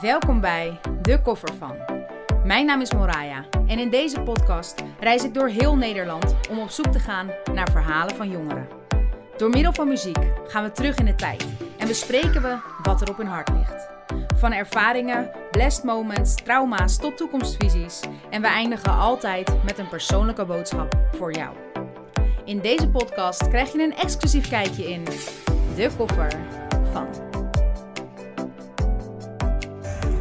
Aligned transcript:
Welkom 0.00 0.40
bij 0.40 0.80
De 1.02 1.22
Koffer 1.22 1.54
van. 1.58 1.76
Mijn 2.44 2.66
naam 2.66 2.80
is 2.80 2.92
Moraya 2.92 3.44
en 3.66 3.78
in 3.78 3.90
deze 3.90 4.20
podcast 4.20 4.82
reis 5.00 5.24
ik 5.24 5.34
door 5.34 5.48
heel 5.48 5.76
Nederland 5.76 6.34
om 6.50 6.58
op 6.58 6.70
zoek 6.70 6.86
te 6.86 6.98
gaan 6.98 7.30
naar 7.54 7.70
verhalen 7.70 8.16
van 8.16 8.30
jongeren. 8.30 8.68
Door 9.36 9.50
middel 9.50 9.72
van 9.72 9.88
muziek 9.88 10.18
gaan 10.46 10.64
we 10.64 10.72
terug 10.72 10.96
in 10.96 11.04
de 11.04 11.14
tijd 11.14 11.46
en 11.78 11.86
bespreken 11.86 12.42
we 12.42 12.56
wat 12.82 13.00
er 13.00 13.10
op 13.10 13.16
hun 13.16 13.26
hart 13.26 13.48
ligt. 13.48 13.88
Van 14.36 14.52
ervaringen, 14.52 15.30
blessed 15.50 15.84
moments, 15.84 16.34
trauma's 16.34 16.96
tot 16.96 17.16
toekomstvisies 17.16 18.00
en 18.30 18.42
we 18.42 18.48
eindigen 18.48 18.92
altijd 18.92 19.64
met 19.64 19.78
een 19.78 19.88
persoonlijke 19.88 20.44
boodschap 20.44 20.98
voor 21.16 21.32
jou. 21.32 21.56
In 22.44 22.60
deze 22.60 22.88
podcast 22.88 23.48
krijg 23.48 23.72
je 23.72 23.82
een 23.82 23.96
exclusief 23.96 24.48
kijkje 24.48 24.90
in 24.90 25.04
De 25.74 25.90
Koffer 25.96 26.32
van. 26.92 27.29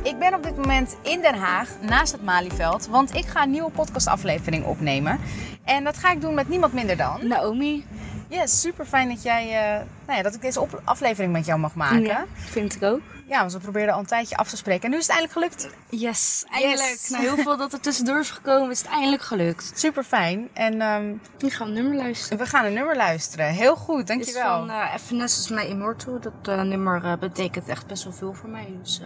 Ik 0.09 0.19
ben 0.19 0.33
op 0.33 0.43
dit 0.43 0.55
moment 0.57 0.95
in 1.01 1.21
Den 1.21 1.35
Haag, 1.35 1.69
naast 1.81 2.11
het 2.11 2.23
Malieveld, 2.23 2.87
want 2.87 3.13
ik 3.15 3.25
ga 3.25 3.43
een 3.43 3.51
nieuwe 3.51 3.71
podcastaflevering 3.71 4.65
opnemen. 4.65 5.19
En 5.63 5.83
dat 5.83 5.97
ga 5.97 6.11
ik 6.11 6.21
doen 6.21 6.33
met 6.33 6.49
niemand 6.49 6.73
minder 6.73 6.97
dan... 6.97 7.27
Naomi. 7.27 7.85
Yes, 8.29 8.61
super 8.61 8.85
fijn 8.85 9.09
dat, 9.09 9.23
jij, 9.23 9.43
eh, 9.43 9.85
nou 10.05 10.17
ja, 10.17 10.21
dat 10.23 10.33
ik 10.35 10.41
deze 10.41 10.67
aflevering 10.83 11.33
met 11.33 11.45
jou 11.45 11.59
mag 11.59 11.75
maken. 11.75 12.01
Ja, 12.01 12.07
Ja. 12.07 12.25
vind 12.35 12.75
ik 12.75 12.83
ook. 12.83 13.01
want 13.27 13.53
we 13.53 13.59
probeerden 13.59 13.93
al 13.93 13.99
een 13.99 14.05
tijdje 14.05 14.35
af 14.37 14.49
te 14.49 14.57
spreken. 14.57 14.83
En 14.83 14.89
nu 14.89 14.97
is 14.97 15.07
het 15.07 15.15
eindelijk 15.17 15.37
gelukt. 15.39 15.75
Yes, 15.89 16.45
eindelijk. 16.51 16.89
Yes. 16.89 17.09
Na 17.09 17.19
heel 17.19 17.37
veel 17.37 17.57
dat 17.57 17.73
er 17.73 17.79
tussendoor 17.79 18.19
is 18.19 18.29
gekomen, 18.29 18.69
is 18.71 18.79
het 18.81 18.87
eindelijk 18.91 19.21
gelukt. 19.21 19.71
Super 19.75 20.03
fijn. 20.03 20.49
En 20.53 20.81
ehm, 20.81 21.07
Nu 21.39 21.49
gaan 21.49 21.67
we 21.71 21.77
een 21.77 21.83
nummer 21.83 21.95
luisteren. 22.03 22.37
we 22.37 22.45
gaan 22.45 22.65
een 22.65 22.73
nummer 22.73 22.95
luisteren. 22.95 23.45
Heel 23.51 23.75
goed, 23.75 24.07
Het 24.07 24.19
is 24.19 24.33
dankjewel. 24.33 24.57
van 24.67 24.69
uh, 24.69 24.93
Evanescence 24.95 25.53
My 25.53 25.61
Immortal. 25.61 26.19
Dat 26.19 26.33
eh, 26.57 26.61
nummer 26.61 27.17
betekent 27.19 27.67
echt 27.67 27.87
best 27.87 28.03
wel 28.03 28.13
veel 28.13 28.33
voor 28.33 28.49
mij. 28.49 28.77
Dus 28.81 29.01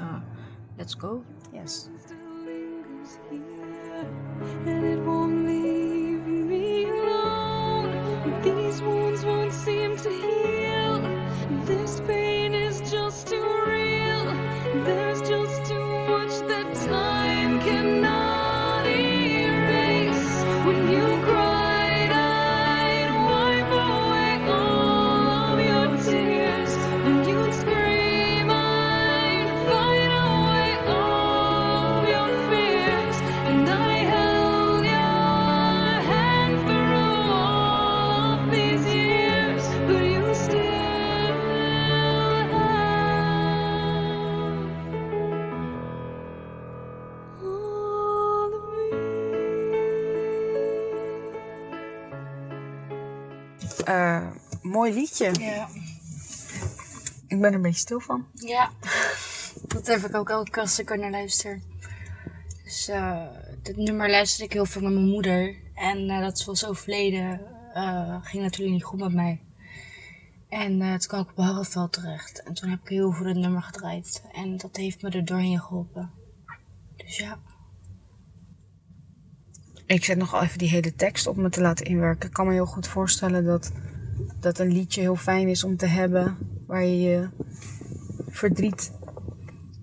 let's 0.84 0.96
go. 0.96 1.24
Yes. 1.54 1.90
These 8.44 8.82
wounds 8.82 9.24
won't 9.24 9.54
seem 9.54 9.96
to 9.96 10.10
heal. 10.10 10.33
Mooi 54.84 54.96
liedje. 54.96 55.32
Ja. 55.40 55.68
Ik 57.28 57.40
ben 57.40 57.50
er 57.50 57.54
een 57.54 57.62
beetje 57.62 57.80
stil 57.80 58.00
van. 58.00 58.26
Ja. 58.34 58.72
Dat 59.68 59.88
heb 59.88 60.06
ik 60.06 60.16
ook 60.16 60.30
elke 60.30 60.52
keer 60.52 60.62
als 60.62 60.80
ik 60.80 60.90
er 60.90 61.00
naar 61.00 61.12
luister. 61.12 61.62
Dus 62.64 62.88
eh 62.88 63.28
dit 63.62 63.78
nummer 63.78 64.10
luisterde 64.10 64.46
ik 64.46 64.54
heel 64.54 64.66
veel 64.66 64.82
met 64.82 64.94
mijn 64.94 65.10
moeder. 65.10 65.56
En 65.74 66.10
eh, 66.10 66.22
dat 66.22 66.40
ze 66.40 66.46
was 66.46 66.66
overleden, 66.66 67.42
eh, 67.74 68.18
ging 68.22 68.44
natuurlijk 68.44 68.74
niet 68.74 68.84
goed 68.84 69.00
met 69.00 69.14
mij. 69.14 69.42
En 70.50 70.82
eh, 70.82 70.90
toen 70.90 71.08
kwam 71.08 71.22
ik 71.22 71.30
op 71.30 71.38
Harreveld 71.38 71.94
terecht. 71.94 72.44
En 72.44 72.54
toen 72.54 72.70
heb 72.70 72.80
ik 72.82 72.90
heel 72.90 73.12
veel 73.12 73.26
het 73.26 73.38
nummer 73.38 73.62
gedraaid. 73.62 74.24
En 74.32 74.58
dat 74.58 74.76
heeft 74.76 75.02
me 75.02 75.10
er 75.10 75.26
doorheen 75.26 75.60
geholpen. 75.60 76.12
Dus 76.96 77.18
ja. 77.18 77.40
Ik 79.86 80.06
zet 80.06 80.18
nog 80.18 80.42
even 80.42 80.58
die 80.58 80.70
hele 80.70 80.96
tekst 80.96 81.28
op 81.28 81.36
me 81.36 81.50
te 81.50 81.62
laten 81.62 81.86
inwerken. 81.86 82.28
Ik 82.28 82.34
kan 82.34 82.48
me 82.48 82.54
heel 82.54 82.66
goed 82.66 82.88
voorstellen 82.88 83.46
dat, 83.46 83.72
dat 84.40 84.60
een 84.60 84.72
liedje 84.72 85.02
heel 85.02 85.16
fijn 85.16 85.48
is 85.48 85.64
om 85.64 85.78
te 85.78 85.86
hebben. 85.86 86.38
Waar 86.68 86.84
je 86.84 87.02
je 87.02 87.30
verdriet 88.30 88.94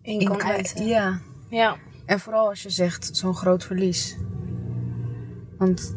In 0.03 0.21
in 0.21 0.29
kan 0.29 0.43
uiten. 0.43 0.87
Ja. 0.87 1.21
Ja. 1.49 1.77
En 2.07 2.21
vooral 2.21 2.49
als 2.49 2.63
je 2.63 2.71
zegt 2.71 3.17
zo'n 3.17 3.35
groot 3.35 3.65
verlies. 3.65 4.17
Want 5.59 5.97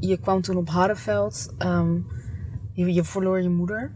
je 0.00 0.18
kwam 0.18 0.40
toen 0.40 0.56
op 0.56 0.68
Harreveld. 0.68 1.54
ehm, 1.58 1.98
je, 2.72 2.92
je 2.92 3.04
verloor 3.04 3.42
je 3.42 3.48
moeder. 3.48 3.92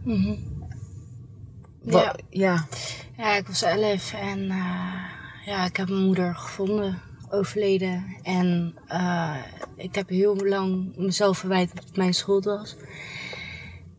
Ja. 1.84 2.14
ja. 2.30 2.66
Ja, 3.16 3.36
ik 3.36 3.46
was 3.46 3.62
elf 3.62 4.12
en 4.12 4.50
eh, 4.50 5.04
ja, 5.44 5.64
ik 5.64 5.76
heb 5.76 5.88
mijn 5.88 6.04
moeder 6.04 6.34
gevonden, 6.34 6.98
overleden. 7.32 8.04
En 8.22 8.74
eh, 8.86 9.36
ik 9.76 9.94
heb 9.94 10.08
heel 10.08 10.36
lang 10.36 10.96
mezelf 10.96 11.38
verwijt 11.38 11.74
dat 11.74 11.84
het 11.84 11.96
mijn 11.96 12.14
schuld 12.14 12.44
was. 12.44 12.76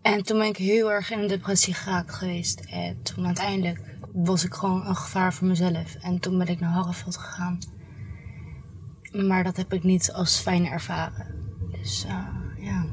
En 0.02 0.24
toen 0.24 0.38
ben 0.38 0.48
ik 0.48 0.58
heel 0.58 0.92
erg 0.92 1.12
in 1.12 1.20
een 1.20 1.28
depressie 1.28 1.74
geraakt 1.74 2.14
geweest. 2.14 2.60
En 2.60 3.02
toen 3.02 3.26
uiteindelijk 3.26 3.80
was 4.14 4.44
ik 4.44 4.54
gewoon 4.54 4.86
een 4.88 4.96
gevaar 4.96 5.34
voor 5.34 5.48
mezelf. 5.48 5.96
En 6.02 6.20
toen 6.20 6.38
ben 6.38 6.48
ik 6.48 6.60
naar 6.60 6.72
Harreveld 6.72 7.18
gegaan. 7.18 7.58
Maar 9.12 9.44
dat 9.44 9.58
heb 9.58 9.74
ik 9.74 9.84
niet 9.84 10.12
als 10.12 10.40
fijn 10.40 10.66
ervaren. 10.66 11.28
Dus 11.72 12.06
eh, 12.06 12.28
ja. 12.58 12.86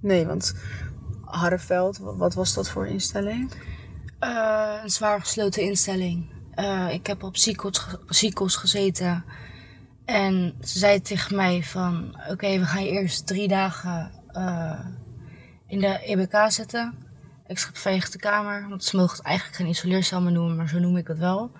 Nee, 0.00 0.26
want 0.26 0.54
Harreveld, 1.24 1.98
wa- 1.98 2.16
wat 2.16 2.34
was 2.34 2.54
dat 2.54 2.70
voor 2.70 2.86
instelling? 2.86 3.52
Eh, 4.18 4.74
een 4.82 4.90
zwaar 4.90 5.20
gesloten 5.20 5.62
instelling. 5.62 6.30
Eh, 6.58 6.92
ik 6.92 7.06
heb 7.06 7.22
op 7.22 7.32
Psychos, 7.32 7.78
ge- 7.78 7.98
Psychos 8.06 8.56
gezeten. 8.56 9.24
En 10.04 10.54
ze 10.62 10.78
zei 10.78 11.00
tegen 11.00 11.36
mij 11.36 11.62
van... 11.62 12.16
Oké, 12.30 12.58
we 12.58 12.64
gaan 12.64 12.84
je 12.84 12.90
eerst 12.90 13.26
drie 13.26 13.48
dagen 13.48 14.10
eh, 14.28 14.80
in 15.66 15.80
de 15.80 15.98
EBK 16.04 16.50
zetten. 16.50 16.94
Extra 17.46 17.98
kamer. 18.18 18.68
Want 18.68 18.84
ze 18.84 18.96
mogen 18.96 19.16
het 19.16 19.24
eigenlijk 19.26 19.56
geen 19.56 19.66
isoleercel 19.68 20.20
meer 20.20 20.32
noemen, 20.32 20.56
maar 20.56 20.68
zo 20.68 20.78
noem 20.78 20.96
ik 20.96 21.06
het 21.08 21.18
wel. 21.18 21.50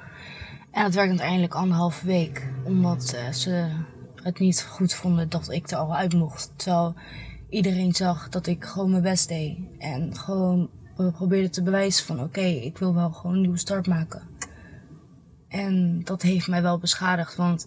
En 0.70 0.82
dat 0.82 0.94
werkte 0.94 1.10
uiteindelijk 1.10 1.54
anderhalve 1.54 2.06
week. 2.06 2.48
Omdat 2.64 3.12
eh, 3.12 3.32
ze 3.32 3.68
het 4.22 4.38
niet 4.38 4.62
goed 4.70 4.94
vonden 4.94 5.28
dat 5.28 5.50
ik 5.50 5.70
er 5.70 5.76
al 5.76 5.96
uit 5.96 6.14
mocht. 6.14 6.52
Terwijl 6.56 6.94
iedereen 7.48 7.92
zag 7.92 8.28
dat 8.28 8.46
ik 8.46 8.64
gewoon 8.64 8.90
mijn 8.90 9.02
best 9.02 9.28
deed. 9.28 9.58
En 9.78 10.16
gewoon 10.16 10.70
probeerde 10.94 11.50
te 11.50 11.62
bewijzen 11.62 12.06
van... 12.06 12.20
Oké, 12.20 12.40
ik 12.40 12.78
wil 12.78 12.94
wel 12.94 13.10
gewoon 13.10 13.34
een 13.34 13.40
nieuwe 13.40 13.58
start 13.58 13.86
maken. 13.86 14.36
En 15.48 16.04
dat 16.04 16.22
heeft 16.22 16.48
mij 16.48 16.62
wel 16.62 16.78
beschadigd. 16.78 17.36
Want 17.36 17.66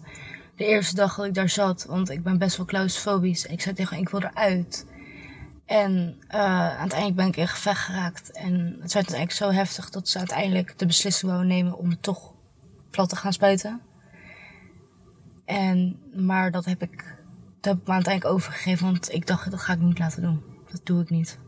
de 0.56 0.66
eerste 0.66 0.94
dag 0.94 1.16
dat 1.16 1.26
ik 1.26 1.34
daar 1.34 1.48
zat... 1.48 1.84
Want 1.84 2.10
ik 2.10 2.22
ben 2.22 2.38
best 2.38 2.56
wel 2.56 2.66
claustrofobisch. 2.66 3.46
Ik 3.46 3.60
zei 3.60 3.74
tegen 3.74 3.98
ik 3.98 4.08
wil 4.08 4.22
eruit. 4.22 4.86
En 5.66 6.16
eh, 6.28 6.78
uiteindelijk 6.78 7.16
ben 7.16 7.26
ik 7.26 7.36
in 7.36 7.48
gevecht 7.48 7.80
geraakt. 7.80 8.30
En 8.30 8.54
het 8.54 8.92
werd 8.92 8.94
uiteindelijk 8.94 9.32
zo 9.32 9.50
heftig 9.50 9.90
dat 9.90 10.08
ze 10.08 10.18
uiteindelijk 10.18 10.78
de 10.78 10.86
beslissing 10.86 11.30
wouden 11.30 11.50
nemen 11.50 11.78
om 11.78 11.88
me 11.88 12.00
toch 12.00 12.32
plat 12.90 13.08
te 13.08 13.16
gaan 13.16 13.32
spuiten. 13.32 13.80
En, 15.44 16.00
maar 16.14 16.50
dat 16.50 16.64
heb 16.64 16.82
ik, 16.82 16.96
dat 17.60 17.72
heb 17.72 17.80
ik 17.80 17.86
me 17.86 17.92
uiteindelijk 17.92 18.34
overgegeven, 18.34 18.86
want 18.86 19.12
ik 19.12 19.26
dacht, 19.26 19.50
dat 19.50 19.60
ga 19.60 19.72
ik 19.72 19.80
niet 19.80 19.98
laten 19.98 20.22
doen. 20.22 20.42
Dat 20.70 20.80
doe 20.86 21.02
ik 21.02 21.10
niet. 21.10 21.38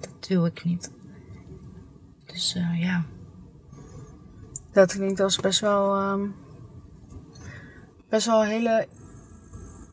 Dat 0.00 0.28
wil 0.28 0.46
ik 0.46 0.64
niet. 0.64 0.92
Dus 2.26 2.54
eh, 2.54 2.80
ja. 2.80 3.04
Dat 4.74 4.92
klinkt 4.92 5.20
als 5.20 5.36
best 5.36 5.60
wel, 5.60 5.94
ehm, 5.94 6.20
best 8.08 8.26
wel 8.26 8.42
een 8.42 8.48
hele 8.48 8.88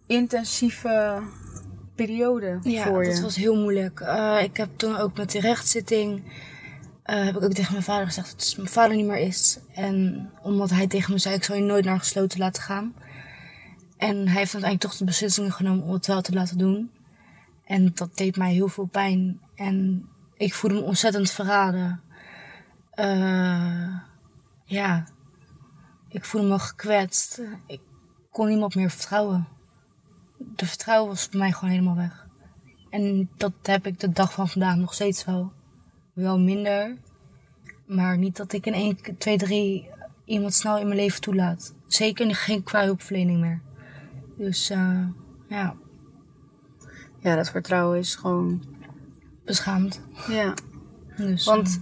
intensieve 0.08 1.22
periode 1.96 2.60
Ja, 2.62 2.84
voor 2.84 3.04
je. 3.06 3.12
dat 3.12 3.20
was 3.22 3.36
heel 3.36 3.56
moeilijk. 3.56 4.00
Eh, 4.00 4.38
ik 4.44 4.58
heb 4.58 4.70
toen 4.76 4.98
ook 4.98 5.18
met 5.18 5.32
die 5.32 5.42
rechtszitting... 5.42 6.24
eh, 7.04 7.24
heb 7.26 7.36
ik 7.36 7.44
ook 7.44 7.54
tegen 7.54 7.72
mijn 7.72 7.84
vader 7.84 8.06
gezegd 8.06 8.32
dat 8.32 8.54
mijn 8.58 8.70
vader 8.70 8.96
niet 8.96 9.06
meer 9.06 9.18
is. 9.28 9.60
En 9.74 10.30
omdat 10.42 10.70
hij 10.70 10.88
tegen 10.88 11.14
me 11.14 11.20
zei, 11.20 11.36
ik 11.36 11.44
zal 11.44 11.56
je 11.56 11.62
nooit 11.62 11.86
naar 11.86 12.00
gesloten 12.00 12.40
laten 12.40 12.64
gaan. 12.64 12.94
En 13.98 14.16
hij 14.16 14.38
heeft 14.38 14.54
uiteindelijk 14.54 14.82
toch 14.82 14.96
de 14.96 15.06
beslissing 15.06 15.54
genomen 15.54 15.84
om 15.84 15.94
het 15.94 16.08
wel 16.08 16.22
te 16.22 16.34
laten 16.34 16.58
doen. 16.58 16.92
En 17.66 17.92
dat 17.94 18.18
deed 18.18 18.38
mij 18.38 18.54
heel 18.54 18.68
veel 18.68 18.86
pijn. 18.86 19.40
En 19.56 20.06
ik 20.38 20.54
voelde 20.54 20.76
me 20.76 20.82
ontzettend 20.82 21.32
verraden. 21.32 22.02
Eh, 22.92 23.88
ja, 24.72 25.08
ik 26.08 26.26
voelde 26.26 26.48
me 26.48 26.60
gekwetst. 26.60 27.42
Ik 27.68 27.82
kon 28.30 28.48
niemand 28.48 28.76
meer 28.76 28.90
vertrouwen. 28.90 29.48
De 30.38 30.66
vertrouwen 30.66 31.10
was 31.10 31.30
bij 31.30 31.40
mij 31.40 31.52
gewoon 31.52 31.70
helemaal 31.70 31.96
weg. 31.96 32.28
En 32.90 33.30
dat 33.38 33.54
heb 33.62 33.86
ik 33.86 34.00
de 34.00 34.12
dag 34.12 34.34
van 34.34 34.50
vandaag 34.50 34.76
nog 34.76 34.94
steeds 34.94 35.26
wel. 35.26 35.52
Wel 36.14 36.40
minder. 36.40 36.98
Maar 37.86 38.18
niet 38.18 38.38
dat 38.38 38.54
ik 38.54 38.66
in 38.66 38.74
1, 38.74 39.18
2, 39.18 39.38
3 39.38 39.90
iemand 40.26 40.54
snel 40.54 40.78
in 40.78 40.88
mijn 40.88 41.00
leven 41.00 41.22
toelaat. 41.22 41.74
Zeker 41.88 42.36
geen 42.36 42.64
qua 42.64 42.84
hulpverlening 42.84 43.40
meer. 43.40 43.62
Dus 44.38 44.70
eh, 44.70 45.06
ja, 45.48 45.76
Ja, 47.20 47.36
dat 47.36 47.50
vertrouwen 47.50 47.98
is 48.00 48.16
gewoon... 48.16 48.64
beschaamd. 49.46 50.02
Ja, 50.28 50.54
Dus, 51.18 51.46
want 51.46 51.82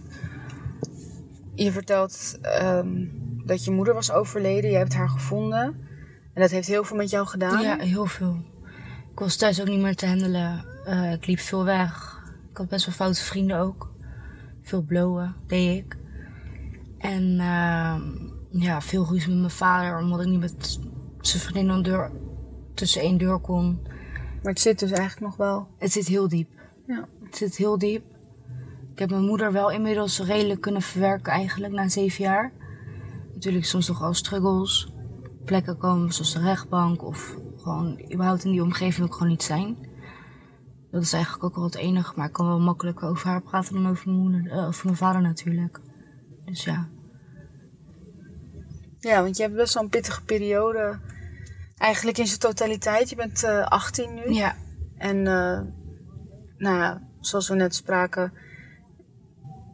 je 1.63 1.71
vertelt 1.71 2.37
ehm, 2.41 3.05
dat 3.45 3.63
je 3.63 3.71
moeder 3.71 3.93
was 3.93 4.11
overleden. 4.11 4.71
Je 4.71 4.77
hebt 4.77 4.93
haar 4.93 5.09
gevonden. 5.09 5.87
En 6.33 6.41
dat 6.41 6.51
heeft 6.51 6.67
heel 6.67 6.83
veel 6.83 6.97
met 6.97 7.09
jou 7.09 7.27
gedaan. 7.27 7.61
ja, 7.61 7.77
heel 7.77 8.05
veel. 8.05 8.37
Ik 9.11 9.19
was 9.19 9.35
thuis 9.35 9.61
ook 9.61 9.67
niet 9.67 9.81
meer 9.81 9.95
te 9.95 10.07
handelen. 10.07 10.65
Eh, 10.85 11.11
ik 11.11 11.25
liep 11.25 11.39
veel 11.39 11.63
weg. 11.63 12.21
Ik 12.51 12.57
had 12.57 12.67
best 12.67 12.85
wel 12.85 12.95
foute 12.95 13.23
vrienden 13.23 13.59
ook. 13.59 13.91
Veel 14.61 14.81
blowen 14.81 15.35
deed 15.47 15.77
ik. 15.77 15.97
En 16.97 17.39
ehm, 17.39 18.01
ja, 18.49 18.81
veel 18.81 19.07
ruzie 19.07 19.29
met 19.29 19.39
mijn 19.39 19.49
vader, 19.49 19.99
omdat 19.99 20.21
ik 20.21 20.27
niet 20.27 20.39
met 20.39 20.79
zijn 21.21 21.41
vriendin 21.41 21.69
een 21.69 21.83
deur, 21.83 22.11
tussen 22.73 23.01
één 23.01 23.17
deur 23.17 23.39
kon. 23.39 23.79
Maar 24.43 24.51
het 24.51 24.59
zit 24.59 24.79
dus 24.79 24.91
eigenlijk 24.91 25.21
nog 25.21 25.35
wel... 25.35 25.67
Het 25.77 25.91
zit 25.91 26.07
heel 26.07 26.27
diep. 26.27 26.49
Ja. 26.87 27.07
Het 27.23 27.37
zit 27.37 27.55
heel 27.55 27.77
diep. 27.77 28.03
Ik 28.99 29.05
heb 29.09 29.17
mijn 29.17 29.29
moeder 29.29 29.51
wel 29.51 29.71
inmiddels 29.71 30.19
redelijk 30.19 30.61
kunnen 30.61 30.81
verwerken 30.81 31.33
eigenlijk 31.33 31.73
na 31.73 31.89
zeven 31.89 32.23
jaar. 32.23 32.51
Natuurlijk 33.33 33.65
soms 33.65 33.87
nog 33.87 33.99
wel 33.99 34.13
struggles. 34.13 34.93
Plekken 35.45 35.77
komen 35.77 36.13
zoals 36.13 36.33
de 36.33 36.39
rechtbank 36.39 37.03
of 37.03 37.35
gewoon 37.57 38.01
überhaupt 38.13 38.43
in 38.43 38.51
die 38.51 38.61
omgeving 38.61 39.07
ik 39.07 39.13
gewoon 39.13 39.27
niet 39.27 39.43
zijn. 39.43 39.77
Dat 40.91 41.01
is 41.01 41.13
eigenlijk 41.13 41.43
ook 41.43 41.55
wel 41.55 41.63
het 41.63 41.75
enige, 41.75 42.13
maar 42.15 42.27
ik 42.27 42.33
kan 42.33 42.47
wel 42.47 42.59
makkelijker 42.59 43.07
over 43.07 43.27
haar 43.27 43.41
praten 43.41 43.73
dan 43.73 43.89
over 43.89 44.09
mijn, 44.09 44.21
moeder, 44.21 44.51
eh, 44.51 44.67
over 44.67 44.85
mijn 44.85 44.97
vader 44.97 45.21
natuurlijk. 45.21 45.79
Dus 46.45 46.63
ja. 46.63 46.89
Ja, 48.99 49.21
want 49.21 49.37
je 49.37 49.43
hebt 49.43 49.55
best 49.55 49.73
wel 49.73 49.83
een 49.83 49.89
pittige 49.89 50.23
periode. 50.23 50.99
Eigenlijk 51.77 52.17
in 52.17 52.27
zijn 52.27 52.39
totaliteit. 52.39 53.09
Je 53.09 53.15
bent 53.15 53.43
eh 53.43 53.65
18 53.65 54.13
nu. 54.13 54.33
Ja, 54.33 54.55
En 54.97 55.17
eh, 55.17 55.61
nou 56.57 56.77
ja, 56.77 57.01
zoals 57.19 57.49
we 57.49 57.55
net 57.55 57.75
spraken, 57.75 58.33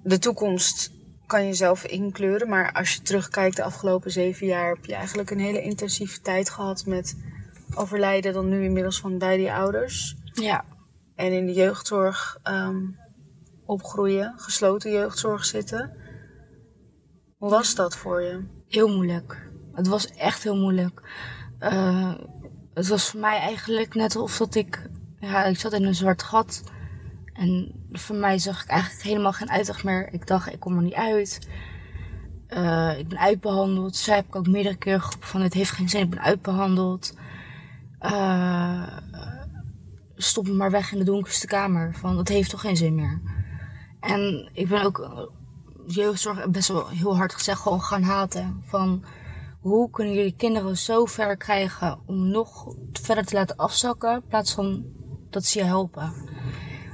de 0.06 0.20
toekomst 0.20 0.92
kan 1.26 1.46
je 1.46 1.54
zelf 1.54 1.86
inkleuren. 1.86 2.50
Maar 2.50 2.72
als 2.72 2.94
je 2.94 3.02
terugkijkt 3.02 3.56
de 3.56 3.64
afgelopen 3.64 4.12
zeven 4.12 4.48
jaar, 4.48 4.70
heb 4.76 4.86
je 4.86 4.96
eigenlijk 4.96 5.32
een 5.32 5.40
hele 5.40 5.62
intensieve 5.62 6.22
tijd 6.22 6.50
gehad 6.50 6.86
met 6.86 7.18
overlijden 7.76 8.34
dan 8.34 8.50
nu 8.50 8.64
inmiddels 8.64 9.00
van 9.00 9.18
beide 9.18 9.44
je 9.44 9.54
ouders. 9.54 10.16
ja, 10.34 10.66
En 11.16 11.32
in 11.32 11.46
de 11.46 11.54
jeugdzorg 11.54 12.40
ehm, 12.44 12.82
opgroeien, 13.66 14.34
gesloten 14.38 14.92
jeugdzorg 14.92 15.46
zitten. 15.46 15.98
Hoe 17.38 17.50
was 17.50 17.76
dat 17.76 17.96
voor 17.96 18.22
je? 18.22 18.44
heel 18.68 18.96
moeilijk. 18.96 19.50
Het 19.74 19.88
was 19.88 20.08
echt 20.08 20.44
heel 20.44 20.56
moeilijk. 20.56 21.02
Eh, 21.60 22.14
het 22.74 22.88
was 22.88 23.10
voor 23.10 23.20
mij 23.20 23.40
eigenlijk 23.40 23.96
net 23.96 24.16
alsof 24.16 24.38
dat 24.38 24.56
ik... 24.56 24.90
Ja, 25.20 25.44
ik 25.44 25.60
zat 25.60 25.74
in 25.74 25.84
een 25.84 25.96
zwart 25.96 26.24
gat. 26.24 26.64
En 27.36 27.72
voor 27.92 28.16
mij 28.16 28.38
zag 28.38 28.64
ik 28.64 28.70
eigenlijk 28.70 29.04
helemaal 29.04 29.34
geen 29.34 29.50
uitweg 29.50 29.84
meer. 29.84 30.14
Ik 30.14 30.28
dacht, 30.28 30.54
ik 30.54 30.60
kom 30.60 30.78
er 30.78 30.84
niet 30.84 30.94
uit. 30.94 31.48
Eh, 32.48 32.98
ik 32.98 33.08
ben 33.08 33.20
uitbehandeld. 33.20 33.96
Zij 33.96 34.16
heb 34.16 34.28
ik 34.28 34.36
ook 34.36 34.48
meerdere 34.48 34.76
keren 34.76 35.02
geroepen 35.02 35.28
van... 35.28 35.42
Het 35.42 35.54
heeft 35.54 35.72
geen 35.72 35.90
zin, 35.90 36.02
ik 36.02 36.10
ben 36.10 36.22
uitbehandeld. 36.22 37.14
Eh, 38.00 38.88
stop 40.16 40.48
me 40.48 40.54
maar 40.54 40.72
weg 40.72 40.92
in 40.92 40.98
de 40.98 41.04
donkerste 41.04 41.48
kamer. 41.48 41.94
Van, 41.94 42.16
dat 42.16 42.28
heeft 42.28 42.50
toch 42.50 42.62
geen 42.62 42.78
zin 42.78 42.96
meer. 42.96 43.22
En 44.00 44.50
ik 44.54 44.68
ben 44.68 44.84
ook 44.84 45.00
eh, 45.00 45.20
jeugdzorg 45.88 46.50
best 46.50 46.68
wel 46.68 46.88
heel 46.88 47.18
hard 47.18 47.34
gezegd 47.34 47.60
gewoon 47.60 47.82
gaan 47.82 48.04
haten. 48.04 48.64
Van 48.66 49.04
hoe 49.60 49.90
kunnen 49.90 50.14
jullie 50.14 50.36
kinderen 50.36 50.78
zo 50.78 51.06
ver 51.06 51.38
krijgen 51.38 52.00
om 52.06 52.28
nog 52.28 52.76
verder 52.92 53.26
te 53.26 53.36
laten 53.36 53.56
afzakken 53.56 54.14
in 54.14 54.28
plaats 54.28 54.54
van 54.54 54.86
dat 55.30 55.46
ze 55.46 55.60
je 55.60 55.66
helpen. 55.66 56.14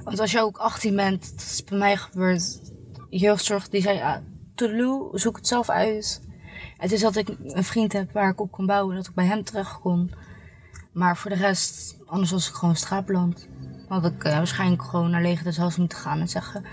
Want 0.03 0.19
als 0.19 0.31
je 0.31 0.41
ook 0.41 0.57
18 0.57 0.95
bent, 0.95 1.31
dat 1.31 1.41
is 1.41 1.63
bij 1.63 1.77
mij 1.77 1.97
gebeurd. 1.97 2.59
Jeugdzorg 3.09 3.69
die 3.69 3.81
zei, 3.81 3.97
ja, 3.97 4.21
toedeloe, 4.55 5.19
zoek 5.19 5.35
het 5.35 5.47
zelf 5.47 5.69
uit. 5.69 6.21
Het 6.77 6.91
is 6.91 7.01
dat 7.01 7.15
ik 7.15 7.29
een 7.43 7.63
vriend 7.63 7.93
heb 7.93 8.11
waar 8.11 8.29
ik 8.29 8.41
op 8.41 8.51
kan 8.51 8.65
bouwen, 8.65 8.95
dat 8.95 9.07
ik 9.07 9.13
bij 9.13 9.25
hem 9.25 9.43
terecht 9.43 9.79
kon. 9.79 10.11
Maar 10.91 11.17
voor 11.17 11.31
de 11.31 11.37
rest, 11.37 11.97
anders 12.05 12.31
was 12.31 12.47
ik 12.47 12.53
gewoon 12.53 12.75
straatbeland. 12.75 13.47
Had 13.87 14.05
ik 14.05 14.23
eh, 14.23 14.37
waarschijnlijk 14.37 14.83
gewoon 14.83 15.09
naar 15.09 15.21
leger 15.21 15.43
des 15.43 15.57
Hals 15.57 15.77
moeten 15.77 15.97
gaan 15.97 16.19
en 16.19 16.27
zeggen... 16.29 16.65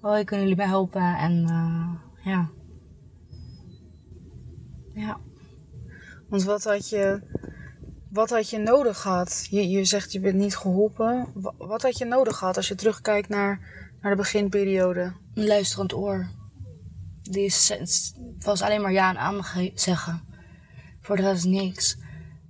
Hoi, 0.00 0.24
kunnen 0.24 0.46
jullie 0.46 0.60
mij 0.60 0.70
helpen? 0.70 1.16
En 1.16 1.44
eh, 1.48 2.32
ja. 2.32 2.48
Ja. 4.94 5.18
Want 6.28 6.42
wat 6.42 6.64
had 6.64 6.88
je, 6.88 7.22
wat 8.10 8.30
had 8.30 8.50
je 8.50 8.58
nodig 8.58 9.00
gehad? 9.00 9.46
Je, 9.50 9.68
je 9.68 9.84
zegt 9.84 10.12
je 10.12 10.20
bent 10.20 10.34
niet 10.36 10.56
geholpen. 10.56 11.26
Wa- 11.34 11.54
Wat 11.58 11.82
had 11.82 11.98
je 11.98 12.04
nodig 12.04 12.36
gehad 12.36 12.56
als 12.56 12.68
je 12.68 12.74
terugkijkt 12.74 13.28
naar, 13.28 13.60
naar 14.00 14.10
de 14.10 14.16
beginperiode? 14.16 15.12
Een 15.34 15.46
luisterend 15.46 15.94
oor. 15.94 16.28
Die 17.22 17.52
was 18.38 18.62
alleen 18.62 18.80
maar 18.80 18.92
ja 18.92 19.10
en 19.10 19.18
amen 19.18 19.44
ge- 19.44 19.72
zeggen. 19.74 20.20
Voor 21.00 21.16
de 21.16 21.22
rest 21.22 21.44
niks. 21.44 21.98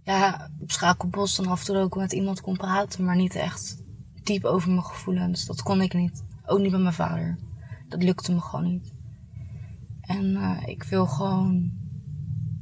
Ja, 0.04 0.50
op 0.60 0.70
schakelbos 0.70 1.36
dan 1.36 1.46
af 1.46 1.60
en 1.60 1.66
toe 1.66 1.76
ook 1.76 1.96
met 1.96 2.12
iemand 2.12 2.40
kon 2.40 2.56
praten, 2.56 3.04
maar 3.04 3.16
niet 3.16 3.34
echt 3.34 3.82
diep 4.22 4.44
over 4.44 4.70
mijn 4.70 4.84
gevoelens. 4.84 5.46
Dat 5.46 5.62
kon 5.62 5.80
ik 5.80 5.94
niet. 5.94 6.24
Ook 6.46 6.58
niet 6.58 6.70
met 6.70 6.80
mijn 6.80 6.94
vader. 6.94 7.38
Dat 7.88 8.02
lukte 8.02 8.32
me 8.32 8.40
gewoon 8.40 8.64
niet. 8.64 8.92
En 10.00 10.36
eh, 10.36 10.62
ik 10.66 10.82
wil 10.82 11.06
gewoon 11.06 11.72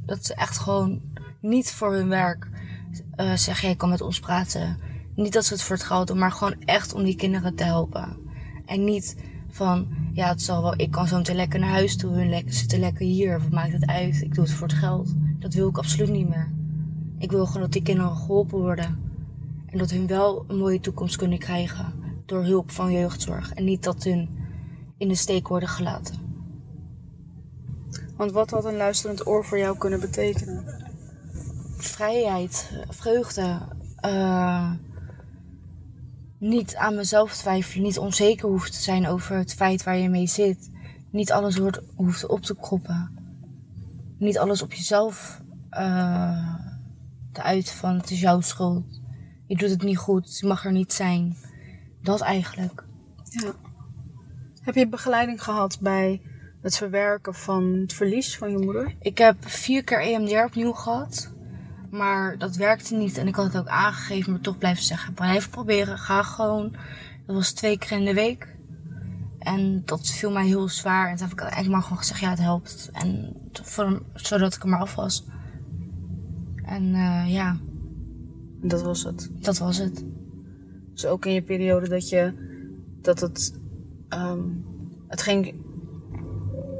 dat 0.05 0.25
ze 0.25 0.33
echt 0.33 0.57
gewoon 0.57 1.01
niet 1.41 1.71
voor 1.71 1.93
hun 1.93 2.07
werk 2.09 2.47
eh 3.15 3.33
zeggen: 3.33 3.67
jij 3.67 3.75
kan 3.75 3.89
met 3.89 4.01
ons 4.01 4.19
praten. 4.19 4.77
Niet 5.15 5.33
dat 5.33 5.45
ze 5.45 5.53
het 5.53 5.61
voor 5.61 5.75
het 5.75 5.85
geld 5.85 6.07
doen, 6.07 6.17
maar 6.17 6.31
gewoon 6.31 6.55
echt 6.65 6.93
om 6.93 7.03
die 7.03 7.15
kinderen 7.15 7.55
te 7.55 7.63
helpen. 7.63 8.17
En 8.65 8.83
niet 8.83 9.15
van, 9.49 9.87
ja, 10.13 10.27
het 10.27 10.41
zal 10.41 10.61
wel, 10.61 10.73
ik 10.77 10.91
kan 10.91 11.07
zo 11.07 11.17
meteen 11.17 11.35
lekker 11.35 11.59
naar 11.59 11.69
huis 11.69 11.97
toe. 11.97 12.11
Hun 12.11 12.43
zitten 12.45 12.79
lekker 12.79 13.05
hier. 13.05 13.39
Wat 13.39 13.51
maakt 13.51 13.71
het 13.71 13.85
uit? 13.85 14.21
Ik 14.21 14.35
doe 14.35 14.43
het 14.43 14.53
voor 14.53 14.67
het 14.67 14.77
geld. 14.77 15.13
Dat 15.39 15.53
wil 15.53 15.69
ik 15.69 15.77
absoluut 15.77 16.09
niet 16.09 16.29
meer. 16.29 16.51
Ik 17.17 17.31
wil 17.31 17.45
gewoon 17.45 17.61
dat 17.61 17.71
die 17.71 17.81
kinderen 17.81 18.15
geholpen 18.15 18.59
worden. 18.59 18.99
En 19.65 19.77
dat 19.77 19.91
hun 19.91 20.07
wel 20.07 20.45
een 20.47 20.57
mooie 20.57 20.79
toekomst 20.79 21.15
kunnen 21.15 21.39
krijgen. 21.39 21.93
Door 22.25 22.43
hulp 22.43 22.71
van 22.71 22.91
jeugdzorg. 22.91 23.53
En 23.53 23.63
niet 23.63 23.83
dat 23.83 24.03
hun 24.03 24.29
in 24.97 25.07
de 25.07 25.15
steek 25.15 25.47
worden 25.47 25.69
gelaten. 25.69 26.15
Want 28.17 28.31
wat 28.31 28.49
had 28.49 28.65
een 28.65 28.77
luisterend 28.77 29.27
oor 29.27 29.45
voor 29.45 29.57
jou 29.57 29.77
kunnen 29.77 29.99
betekenen? 29.99 30.78
Vrijheid, 31.85 32.71
vreugde. 32.89 33.59
eh, 33.95 34.71
niet 36.37 36.75
aan 36.75 36.95
mezelf 36.95 37.35
twijfelen, 37.35 37.83
niet 37.83 37.97
onzeker 37.97 38.49
hoeft 38.49 38.73
te 38.73 38.79
zijn 38.79 39.07
over 39.07 39.37
het 39.37 39.53
feit 39.53 39.83
waar 39.83 39.97
je 39.97 40.09
mee 40.09 40.27
zit. 40.27 40.69
Niet 41.09 41.31
alles 41.31 41.57
wordt, 41.57 41.81
hoeft 41.95 42.27
op 42.27 42.41
te 42.41 42.55
kroppen. 42.55 43.11
Niet 44.17 44.37
alles 44.37 44.61
op 44.61 44.73
jezelf 44.73 45.41
eh, 45.69 46.55
te 47.31 47.41
uit 47.41 47.71
van 47.71 47.95
het 47.95 48.11
is 48.11 48.19
jouw 48.19 48.41
schuld. 48.41 49.01
Je 49.47 49.55
doet 49.55 49.69
het 49.69 49.83
niet 49.83 49.97
goed, 49.97 50.39
je 50.39 50.47
mag 50.47 50.65
er 50.65 50.71
niet 50.71 50.93
zijn. 50.93 51.37
Dat 52.01 52.21
eigenlijk. 52.21 52.83
Ja. 53.23 53.51
Heb 54.61 54.75
je 54.75 54.87
begeleiding 54.87 55.43
gehad 55.43 55.77
bij 55.81 56.21
het 56.61 56.77
verwerken 56.77 57.33
van 57.33 57.63
het 57.81 57.93
verlies 57.93 58.37
van 58.37 58.51
je 58.51 58.57
moeder? 58.57 58.95
Ik 58.99 59.17
heb 59.17 59.35
vier 59.39 59.83
keer 59.83 60.01
EMDR 60.01 60.43
opnieuw 60.43 60.71
gehad. 60.71 61.31
Maar 61.91 62.37
dat 62.37 62.55
werkte 62.55 62.95
niet. 62.95 63.17
En 63.17 63.27
ik 63.27 63.35
had 63.35 63.45
het 63.45 63.57
ook 63.57 63.67
aangegeven, 63.67 64.31
maar 64.31 64.41
toch 64.41 64.57
blijven 64.57 64.83
zeggen. 64.83 65.13
Blijf 65.13 65.49
proberen. 65.49 65.97
Ga 65.97 66.23
gewoon. 66.23 66.71
Dat 67.25 67.35
was 67.35 67.51
twee 67.51 67.77
keer 67.77 67.97
in 67.97 68.05
de 68.05 68.13
week. 68.13 68.55
En 69.39 69.81
dat 69.85 70.07
viel 70.07 70.31
mij 70.31 70.45
heel 70.45 70.69
zwaar. 70.69 71.09
En 71.09 71.15
toen 71.15 71.27
heb 71.27 71.37
ik 71.37 71.39
eigenlijk 71.39 71.71
maar 71.71 71.81
gewoon 71.81 71.97
gezegd, 71.97 72.19
ja, 72.19 72.29
het 72.29 72.39
helpt. 72.39 72.89
En 72.93 73.35
voor, 73.51 74.01
zodat 74.13 74.55
ik 74.55 74.63
er 74.63 74.69
maar 74.69 74.79
af 74.79 74.95
was. 74.95 75.25
En 76.63 76.93
eh, 76.93 77.33
ja, 77.33 77.57
dat 78.61 78.81
was 78.81 79.03
het. 79.03 79.29
dat 79.33 79.57
was 79.57 79.77
het. 79.77 80.05
Dus 80.93 81.05
ook 81.05 81.25
in 81.25 81.33
je 81.33 81.41
periode 81.41 81.89
dat 81.89 82.09
je 82.09 82.33
dat 83.01 83.19
het 83.19 83.59
ehm, 84.09 84.39
het 85.07 85.21
ging 85.21 85.53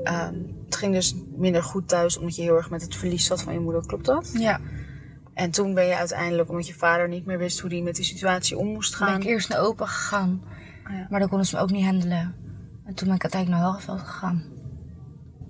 ehm, 0.03 0.35
het 0.65 0.75
ging 0.75 0.93
dus 0.93 1.15
minder 1.35 1.63
goed 1.63 1.87
thuis 1.87 2.17
omdat 2.17 2.35
je 2.35 2.41
heel 2.41 2.55
erg 2.55 2.69
met 2.69 2.81
het 2.81 2.95
verlies 2.95 3.25
zat 3.25 3.41
van 3.41 3.53
je 3.53 3.59
moeder, 3.59 3.85
klopt 3.85 4.05
dat? 4.05 4.31
Ja, 4.33 4.59
En 5.39 5.51
toen 5.51 5.73
ben 5.73 5.85
je 5.85 5.95
uiteindelijk 5.95 6.49
omdat 6.49 6.67
je 6.67 6.73
vader 6.73 7.07
niet 7.07 7.25
meer 7.25 7.37
wist 7.37 7.59
hoe 7.59 7.69
hij 7.69 7.81
met 7.81 7.95
die 7.95 8.05
situatie 8.05 8.57
om 8.57 8.67
moest 8.67 8.99
ben 8.99 9.07
gaan. 9.07 9.21
ik 9.21 9.27
eerst 9.27 9.49
naar 9.49 9.59
open 9.59 9.87
gegaan. 9.87 10.43
Ah, 10.83 10.93
ja. 10.93 11.07
Maar 11.09 11.19
dan 11.19 11.29
konden 11.29 11.47
ze 11.47 11.55
me 11.55 11.61
ook 11.61 11.71
niet 11.71 11.85
handelen. 11.85 12.35
En 12.85 12.93
toen 12.93 13.07
ben 13.07 13.15
ik 13.15 13.21
uiteindelijk 13.23 13.61
naar 13.61 13.69
Helgeveld 13.69 13.99
gegaan. 13.99 14.43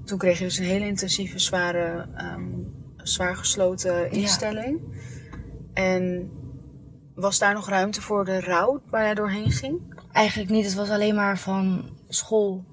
Toen 0.06 0.18
kreeg 0.18 0.38
je 0.38 0.44
dus 0.44 0.58
een 0.58 0.66
hele 0.66 0.88
intensieve, 0.88 1.40
zware, 1.40 2.08
ehm, 2.16 2.44
zwaar 2.98 3.36
gesloten 3.36 4.12
instelling. 4.12 4.80
En 5.74 6.32
was 7.16 7.40
daar 7.40 7.54
nog 7.54 7.70
ruimte 7.70 8.02
voor 8.02 8.26
de 8.26 8.40
rouw 8.40 8.82
waar 8.90 9.04
jij 9.04 9.14
doorheen 9.14 9.52
ging? 9.52 10.04
Eigenlijk 10.12 10.50
niet. 10.50 10.66
Het 10.66 10.74
was 10.74 10.90
alleen 10.90 11.16
maar 11.16 11.38
van 11.38 11.90
school, 12.08 12.66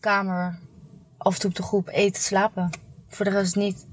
kamer, 0.00 0.58
af 1.18 1.34
en 1.34 1.40
toe 1.40 1.50
op 1.50 1.56
de 1.56 1.62
groep, 1.62 1.88
eten, 1.88 2.22
slapen. 2.22 2.70
voor 3.08 3.24
de 3.24 3.30
rest 3.30 3.56
niet, 3.56 3.86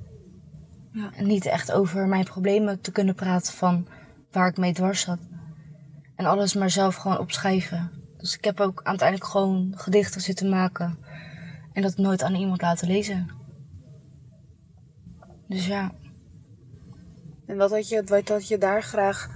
Ja. 0.91 1.09
niet 1.19 1.45
echt 1.45 1.71
over 1.71 2.07
mijn 2.07 2.23
problemen 2.23 2.81
te 2.81 2.91
kunnen 2.91 3.15
praten 3.15 3.53
van 3.53 3.87
waar 4.31 4.47
ik 4.47 4.57
mee 4.57 4.73
dwars 4.73 5.01
zat. 5.01 5.19
En 6.15 6.25
alles 6.25 6.53
maar 6.53 6.69
zelf 6.69 6.95
gewoon 6.95 7.19
opschrijven. 7.19 7.91
Dus 8.17 8.37
ik 8.37 8.43
heb 8.43 8.59
ook 8.59 8.81
uiteindelijk 8.83 9.29
gewoon 9.29 9.73
gedichten 9.75 10.21
zitten 10.21 10.49
maken. 10.49 10.97
En 11.73 11.81
dat 11.81 11.97
nooit 11.97 12.23
aan 12.23 12.35
iemand 12.35 12.61
laten 12.61 12.87
lezen. 12.87 13.29
Dus 15.47 15.65
ja, 15.67 15.91
En 17.45 17.57
wat 17.57 17.69
had 17.71 17.89
je, 17.89 18.03
wat 18.03 18.27
had 18.29 18.47
je 18.47 18.57
daar 18.57 18.83
graag... 18.83 19.29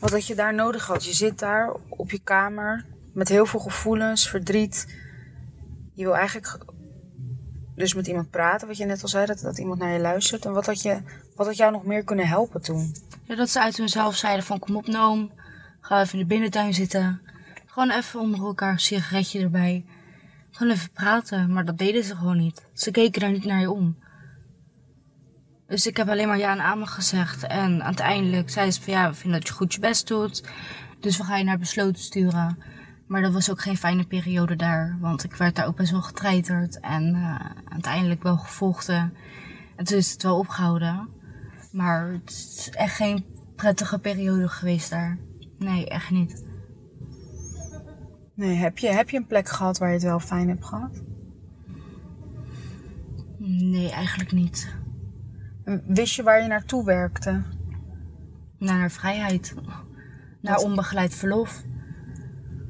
Wat 0.00 0.10
had 0.10 0.26
je 0.26 0.34
daar 0.34 0.54
nodig 0.54 0.86
had? 0.86 1.04
Je 1.04 1.12
zit 1.14 1.38
daar 1.38 1.72
op 1.88 2.10
je 2.10 2.18
kamer 2.18 2.86
met 3.12 3.28
heel 3.28 3.46
veel 3.46 3.60
gevoelens, 3.60 4.28
verdriet. 4.28 4.96
Je 5.94 6.04
wil 6.04 6.16
eigenlijk 6.16 6.46
ge- 6.46 6.74
dus 7.76 7.94
met 7.94 8.06
iemand 8.06 8.30
praten, 8.30 8.68
wat 8.68 8.76
je 8.76 8.84
net 8.84 9.02
al 9.02 9.08
zei, 9.08 9.26
dat, 9.26 9.40
dat 9.40 9.58
iemand 9.58 9.78
naar 9.78 9.92
je 9.92 9.98
luistert. 9.98 10.44
En 10.44 10.52
wat 10.52 10.66
had, 10.66 10.82
je, 10.82 10.98
wat 11.34 11.46
had 11.46 11.56
jou 11.56 11.72
nog 11.72 11.84
meer 11.84 12.04
kunnen 12.04 12.28
helpen 12.28 12.62
toen? 12.62 12.94
Ja, 13.22 13.34
dat 13.34 13.50
ze 13.50 13.60
uit 13.60 13.76
hunzelf 13.76 14.16
zeiden 14.16 14.44
van 14.44 14.58
kom 14.58 14.76
op 14.76 14.86
Noom, 14.86 15.30
ga 15.80 16.00
even 16.00 16.12
in 16.12 16.18
de 16.18 16.26
binnentuin 16.26 16.74
zitten. 16.74 17.20
Gewoon 17.66 17.90
even 17.90 18.20
onder 18.20 18.40
elkaar 18.40 18.72
een 18.72 18.78
sigaretje 18.78 19.40
erbij. 19.40 19.84
Gewoon 20.50 20.72
even 20.72 20.90
praten, 20.90 21.52
maar 21.52 21.64
dat 21.64 21.78
deden 21.78 22.04
ze 22.04 22.16
gewoon 22.16 22.38
niet. 22.38 22.62
Ze 22.72 22.90
keken 22.90 23.20
daar 23.20 23.30
niet 23.30 23.44
naar 23.44 23.60
je 23.60 23.70
om. 23.70 23.96
Dus 25.66 25.86
ik 25.86 25.96
heb 25.96 26.08
alleen 26.08 26.28
maar 26.28 26.38
ja 26.38 26.52
en 26.52 26.60
amen 26.60 26.88
gezegd. 26.88 27.42
En 27.42 27.84
uiteindelijk 27.84 28.50
zei 28.50 28.70
ze 28.70 28.82
van 28.82 28.92
ja, 28.92 29.08
we 29.08 29.14
vinden 29.14 29.38
dat 29.38 29.48
je 29.48 29.54
goed 29.54 29.74
je 29.74 29.80
best 29.80 30.06
doet. 30.06 30.42
Dus 31.00 31.16
we 31.16 31.24
gaan 31.24 31.38
je 31.38 31.44
naar 31.44 31.58
besloten 31.58 32.02
sturen. 32.02 32.58
Maar 33.06 33.22
dat 33.22 33.32
was 33.32 33.50
ook 33.50 33.60
geen 33.60 33.76
fijne 33.76 34.06
periode 34.06 34.56
daar. 34.56 34.96
Want 35.00 35.24
ik 35.24 35.34
werd 35.34 35.56
daar 35.56 35.66
ook 35.66 35.76
best 35.76 35.90
wel 35.90 36.02
getreiterd. 36.02 36.80
En 36.80 37.14
eh, 37.14 37.50
uiteindelijk 37.72 38.22
wel 38.22 38.36
gevochten. 38.36 39.14
En 39.76 39.84
toen 39.84 39.98
is 39.98 40.12
het 40.12 40.22
wel 40.22 40.38
opgehouden. 40.38 41.08
Maar 41.72 42.10
het 42.10 42.30
is 42.30 42.70
echt 42.70 42.96
geen 42.96 43.24
prettige 43.56 43.98
periode 43.98 44.48
geweest 44.48 44.90
daar. 44.90 45.18
Nee, 45.58 45.88
echt 45.88 46.10
niet. 46.10 46.44
Nee, 48.34 48.54
heb 48.54 48.78
je, 48.78 48.88
heb 48.88 49.10
je 49.10 49.16
een 49.16 49.26
plek 49.26 49.48
gehad 49.48 49.78
waar 49.78 49.88
je 49.88 49.94
het 49.94 50.02
wel 50.02 50.20
fijn 50.20 50.48
hebt 50.48 50.64
gehad? 50.64 51.02
Nee, 53.38 53.90
eigenlijk 53.90 54.32
niet. 54.32 54.74
Wist 55.86 56.14
je 56.14 56.22
waar 56.22 56.42
je 56.42 56.48
naartoe 56.48 56.84
werkte? 56.84 57.42
Naar 58.58 58.90
vrijheid. 58.90 59.54
Naar 60.40 60.58
onbegeleid 60.58 61.14
verlof. 61.14 61.64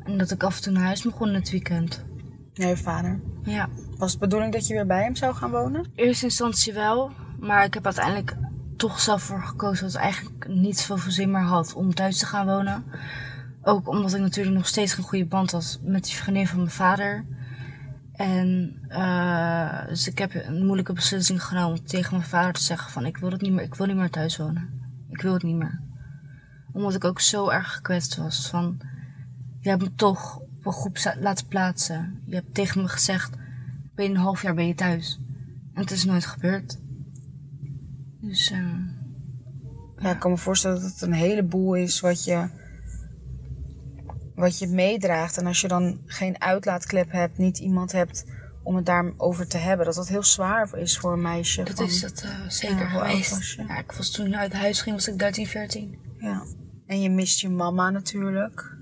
En 0.07 0.19
dat 0.19 0.31
ik 0.31 0.43
af 0.43 0.57
en 0.57 0.63
toe 0.63 0.73
naar 0.73 0.83
huis 0.83 1.05
mocht 1.05 1.21
in 1.21 1.35
het 1.35 1.51
weekend. 1.51 2.05
Ja, 2.53 2.69
je 2.69 2.77
vader. 2.77 3.21
Ja. 3.43 3.69
Was 3.97 4.11
het 4.11 4.21
bedoeling 4.21 4.53
dat 4.53 4.67
je 4.67 4.75
weer 4.75 4.87
bij 4.87 5.03
hem 5.03 5.17
zou 5.17 5.35
gaan 5.35 5.51
wonen? 5.51 5.85
In 5.95 6.05
eerste 6.05 6.25
instantie 6.25 6.73
wel. 6.73 7.11
Maar 7.39 7.65
ik 7.65 7.75
heb 7.75 7.85
uiteindelijk 7.85 8.37
toch 8.77 9.01
zelf 9.01 9.23
voor 9.23 9.43
gekozen 9.43 9.85
dat 9.85 9.95
ik 9.95 10.01
eigenlijk 10.01 10.49
niet 10.49 10.79
zoveel 10.79 11.13
zin 11.13 11.31
meer 11.31 11.41
had 11.41 11.75
om 11.75 11.95
thuis 11.95 12.19
te 12.19 12.27
gaan 12.27 12.47
wonen. 12.47 12.85
Ook 13.63 13.89
omdat 13.89 14.15
ik 14.15 14.21
natuurlijk 14.21 14.57
nog 14.57 14.67
steeds 14.67 14.97
een 14.97 15.05
goede 15.05 15.27
band 15.27 15.51
had 15.51 15.79
met 15.83 16.05
die 16.05 16.15
vriendin 16.15 16.47
van 16.47 16.57
mijn 16.57 16.71
vader. 16.71 17.25
En 18.13 18.79
eh, 18.89 19.87
dus 19.87 20.09
ik 20.09 20.19
heb 20.19 20.35
een 20.35 20.65
moeilijke 20.65 20.93
beslissing 20.93 21.45
genomen 21.45 21.79
om 21.79 21.87
tegen 21.87 22.17
mijn 22.17 22.29
vader 22.29 22.53
te 22.53 22.63
zeggen 22.63 22.91
van 22.91 23.07
ik 23.07 23.17
wil 23.17 23.31
het 23.31 23.41
niet 23.41 23.53
meer, 23.53 23.65
ik 23.65 23.75
wil 23.75 23.87
niet 23.87 23.97
meer 23.97 24.11
thuis 24.11 24.37
wonen. 24.37 24.69
Ik 25.11 25.23
wil 25.23 25.33
het 25.33 25.43
niet 25.43 25.57
meer. 25.57 25.81
Omdat 26.73 26.95
ik 26.95 27.05
ook 27.05 27.21
zo 27.21 27.49
erg 27.49 27.73
gekwetst 27.73 28.17
was 28.17 28.49
van 28.49 28.81
je 29.67 29.73
hebt 29.73 29.83
me 29.83 29.95
toch 29.95 30.37
op 30.39 30.67
een 30.67 30.73
groep 30.73 30.99
laten 31.21 31.47
plaatsen. 31.47 32.23
Je 32.27 32.35
hebt 32.35 32.55
tegen 32.55 32.83
me 32.83 32.89
gezegd 32.89 33.31
binnen 33.95 34.17
een 34.19 34.23
half 34.25 34.43
jaar 34.43 34.55
ben 34.55 34.67
je 34.67 34.75
thuis. 34.75 35.21
En 35.75 35.81
het 35.81 35.91
is 35.91 36.05
nooit 36.05 36.27
gebeurd. 36.27 36.79
Dus 38.21 38.51
eh, 38.51 38.59
Ja, 39.99 40.11
ik 40.13 40.19
kan 40.19 40.31
me 40.31 40.37
voorstellen 40.37 40.81
dat 40.81 40.91
het 40.91 41.01
een 41.03 41.13
heleboel 41.13 41.75
is 41.75 42.01
wat 42.01 42.25
je, 42.25 42.49
wat 44.35 44.59
je 44.59 44.67
meedraagt. 44.67 45.37
En 45.37 45.47
als 45.47 45.61
je 45.61 45.69
dan 45.69 46.01
geen 46.07 46.41
uitlaatklep 46.41 47.11
hebt, 47.13 47.39
niet 47.39 47.59
iemand 47.59 47.93
hebt 47.93 48.25
om 48.63 48.77
het 48.77 48.87
daarover 48.87 49.49
te 49.49 49.59
hebben, 49.59 49.87
dat 49.87 49.95
dat 49.95 50.09
heel 50.09 50.25
zwaar 50.25 50.79
is 50.79 50.99
voor 50.99 51.13
een 51.13 51.23
meisje. 51.23 51.63
dat 51.63 51.77
van- 51.77 51.85
is 51.87 52.03
het 52.03 52.23
eh, 52.23 52.49
zeker 52.49 52.77
Ja, 52.79 52.91
oud 52.93 53.07
geweest. 53.09 53.31
was? 53.31 53.55
Ja, 53.55 53.79
ik 53.79 53.93
was 53.93 54.11
toen 54.11 54.37
uit 54.37 54.53
huis 54.53 54.81
ging, 54.81 54.95
was 54.97 55.09
ik 55.09 55.19
13, 55.19 55.47
14. 55.47 55.99
Ja. 56.19 56.43
En 56.87 57.01
je 57.01 57.11
mist 57.11 57.41
je 57.41 57.49
mama 57.49 57.91
natuurlijk. 57.91 58.75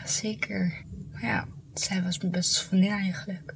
Ja, 0.00 0.06
zeker. 0.06 0.84
Ja, 1.20 1.46
zij 1.74 2.02
was 2.02 2.18
mijn 2.18 2.32
beste 2.32 2.64
vriendin 2.64 2.90
eigenlijk. 2.90 3.54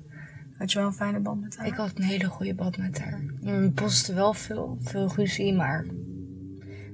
Had 0.59 0.73
je 0.73 0.79
wel 0.79 0.87
een 0.87 0.95
fijne 0.95 1.21
band 1.21 1.41
met 1.41 1.57
haar? 1.57 1.67
Ik 1.67 1.75
had 1.75 1.93
een 1.95 2.03
hele 2.03 2.27
goede 2.27 2.55
band 2.55 2.79
met 2.79 3.01
haar. 3.01 3.25
We 3.41 3.71
botsten 3.75 4.15
wel 4.15 4.33
veel, 4.33 4.79
veel 4.81 5.13
ruzie, 5.15 5.55
maar 5.55 5.87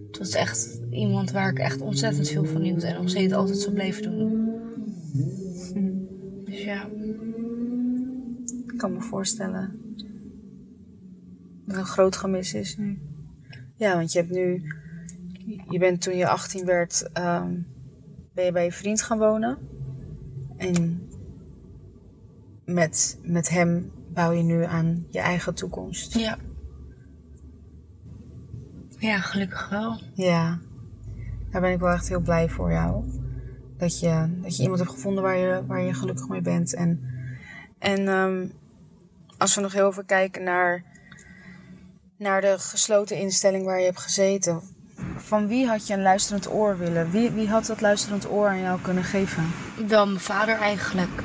het 0.07 0.19
was 0.19 0.31
echt 0.31 0.81
iemand 0.91 1.31
waar 1.31 1.51
ik 1.51 1.59
echt 1.59 1.81
ontzettend 1.81 2.29
veel 2.29 2.45
van 2.45 2.63
hield 2.63 2.83
en 2.83 2.95
nog 2.95 3.09
steeds 3.09 3.33
altijd 3.33 3.59
zou 3.59 3.75
blijven 3.75 4.03
doen. 4.03 4.51
Dus 6.45 6.63
ja, 6.63 6.89
Ik 8.67 8.77
kan 8.77 8.93
me 8.93 9.01
voorstellen 9.01 9.81
dat 11.65 11.77
het 11.77 11.77
een 11.77 11.93
groot 11.93 12.17
gemis 12.17 12.55
is 12.55 12.77
nu. 12.77 12.99
Ja, 13.75 13.97
want 13.97 14.13
je 14.13 14.19
hebt 14.19 14.31
nu... 14.31 14.75
Je 15.69 15.79
bent 15.79 16.01
toen 16.03 16.17
je 16.17 16.29
18 16.29 16.65
werd, 16.65 17.09
ehm, 17.13 17.53
ben 18.35 18.45
je 18.45 18.53
bij 18.53 18.65
je 18.65 18.73
vriend 18.73 19.03
gaan 19.03 19.19
wonen. 19.19 19.59
En 20.57 21.09
met, 22.65 23.19
met 23.23 23.49
hem 23.49 23.93
bouw 24.09 24.33
je 24.33 24.43
nu 24.43 24.65
aan 24.65 25.07
je 25.09 25.21
eigen 25.21 25.55
toekomst. 25.55 26.15
ja. 26.15 26.39
Ja, 28.99 29.19
gelukkig 29.19 29.69
wel. 29.69 30.01
Ja, 30.15 30.59
daar 31.51 31.61
ben 31.61 31.73
ik 31.73 31.81
wel 31.81 31.93
echt 31.93 32.09
heel 32.09 32.21
blij 32.21 32.49
voor 32.49 32.71
jou. 32.71 33.05
Dat 33.77 34.01
je, 34.01 34.39
dat 34.43 34.57
je 34.57 34.63
iemand 34.63 34.81
hebt 34.81 34.93
gevonden 34.93 35.23
waar 35.23 35.37
je, 35.37 35.67
waar 35.67 35.81
je 35.81 35.95
gelukkig 35.95 36.29
mee 36.29 36.41
bent. 36.41 36.75
En, 36.75 37.01
en 37.79 38.09
ehm, 38.09 38.47
als 39.39 39.55
we 39.55 39.61
nog 39.61 39.73
heel 39.73 39.89
even 39.89 40.07
kijken 40.07 40.43
naar, 40.43 40.85
naar 42.17 42.41
de 42.41 42.59
gesloten 42.59 43.17
instelling 43.17 43.65
waar 43.65 43.79
je 43.79 43.85
hebt 43.85 44.01
gezeten. 44.01 44.63
Van 45.31 45.47
wie 45.47 45.67
had 45.67 45.87
je 45.87 45.95
een 45.95 46.03
luisterend 46.03 46.53
oor 46.53 46.79
willen? 46.79 47.11
Wie, 47.11 47.31
wie 47.31 47.49
had 47.49 47.67
dat 47.67 47.81
luisterend 47.81 48.31
oor 48.31 48.49
aan 48.49 48.61
jou 48.61 48.81
kunnen 48.81 49.05
geven? 49.05 49.45
Wel 49.87 50.07
mijn 50.07 50.21
vader 50.21 50.59
eigenlijk. 50.59 51.23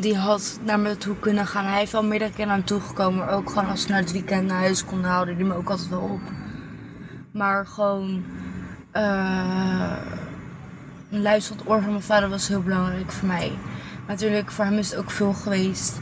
Die 0.00 0.16
had 0.16 0.58
naar 0.64 0.80
me 0.80 0.96
toe 0.96 1.18
kunnen 1.18 1.46
gaan. 1.46 1.64
Hij 1.64 1.78
heeft 1.78 1.92
wel 1.92 2.04
meerdere 2.04 2.32
keer 2.32 2.46
naar 2.46 2.56
me 2.56 2.64
toegekomen. 2.64 3.28
Ook 3.28 3.48
gewoon 3.48 3.68
als 3.68 3.84
we 3.86 3.90
naar 3.90 4.00
het 4.00 4.12
weekend 4.12 4.46
naar 4.46 4.58
huis 4.58 4.84
konden 4.84 5.10
houden. 5.10 5.36
Die 5.36 5.44
me 5.46 5.54
ook 5.54 5.70
altijd 5.70 5.88
wel 5.88 6.00
op. 6.00 6.20
Maar 7.30 7.66
gewoon... 7.66 8.24
eh, 8.92 9.96
een 11.10 11.22
luisterend 11.22 11.68
oor 11.68 11.80
van 11.80 11.90
mijn 11.90 12.02
vader 12.02 12.28
was 12.28 12.48
heel 12.48 12.62
belangrijk 12.62 13.12
voor 13.12 13.28
mij. 13.28 13.52
Natuurlijk, 14.06 14.50
voor 14.50 14.64
hem 14.64 14.78
is 14.78 14.90
het 14.90 14.98
ook 14.98 15.10
veel 15.10 15.32
geweest. 15.32 16.00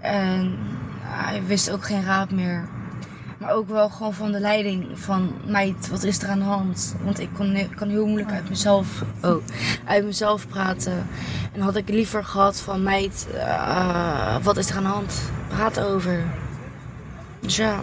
En 0.00 0.58
hij 1.00 1.42
wist 1.46 1.70
ook 1.70 1.84
geen 1.84 2.04
raad 2.04 2.30
meer. 2.30 2.68
Maar 3.38 3.52
ook 3.52 3.68
wel 3.68 3.88
gewoon 3.88 4.14
van 4.14 4.32
de 4.32 4.40
leiding 4.40 4.98
van 4.98 5.32
meid, 5.46 5.88
wat 5.88 6.02
is 6.02 6.22
er 6.22 6.28
aan 6.28 6.38
de 6.38 6.44
hand? 6.44 6.94
Want 7.02 7.18
ik 7.20 7.28
kon, 7.32 7.68
kan 7.74 7.88
heel 7.88 8.06
moeilijk 8.06 8.32
uit 8.32 8.48
mezelf, 8.48 9.02
oh, 9.22 9.42
uit 9.84 10.04
mezelf 10.04 10.48
praten. 10.48 11.06
En 11.52 11.60
had 11.60 11.76
ik 11.76 11.88
liever 11.88 12.24
gehad 12.24 12.60
van 12.60 12.82
meid, 12.82 13.26
eh, 13.34 14.36
wat 14.42 14.56
is 14.56 14.70
er 14.70 14.76
aan 14.76 14.82
de 14.82 14.88
hand? 14.88 15.20
Praat 15.48 15.80
over. 15.80 16.24
Dus 17.40 17.56
ja, 17.56 17.80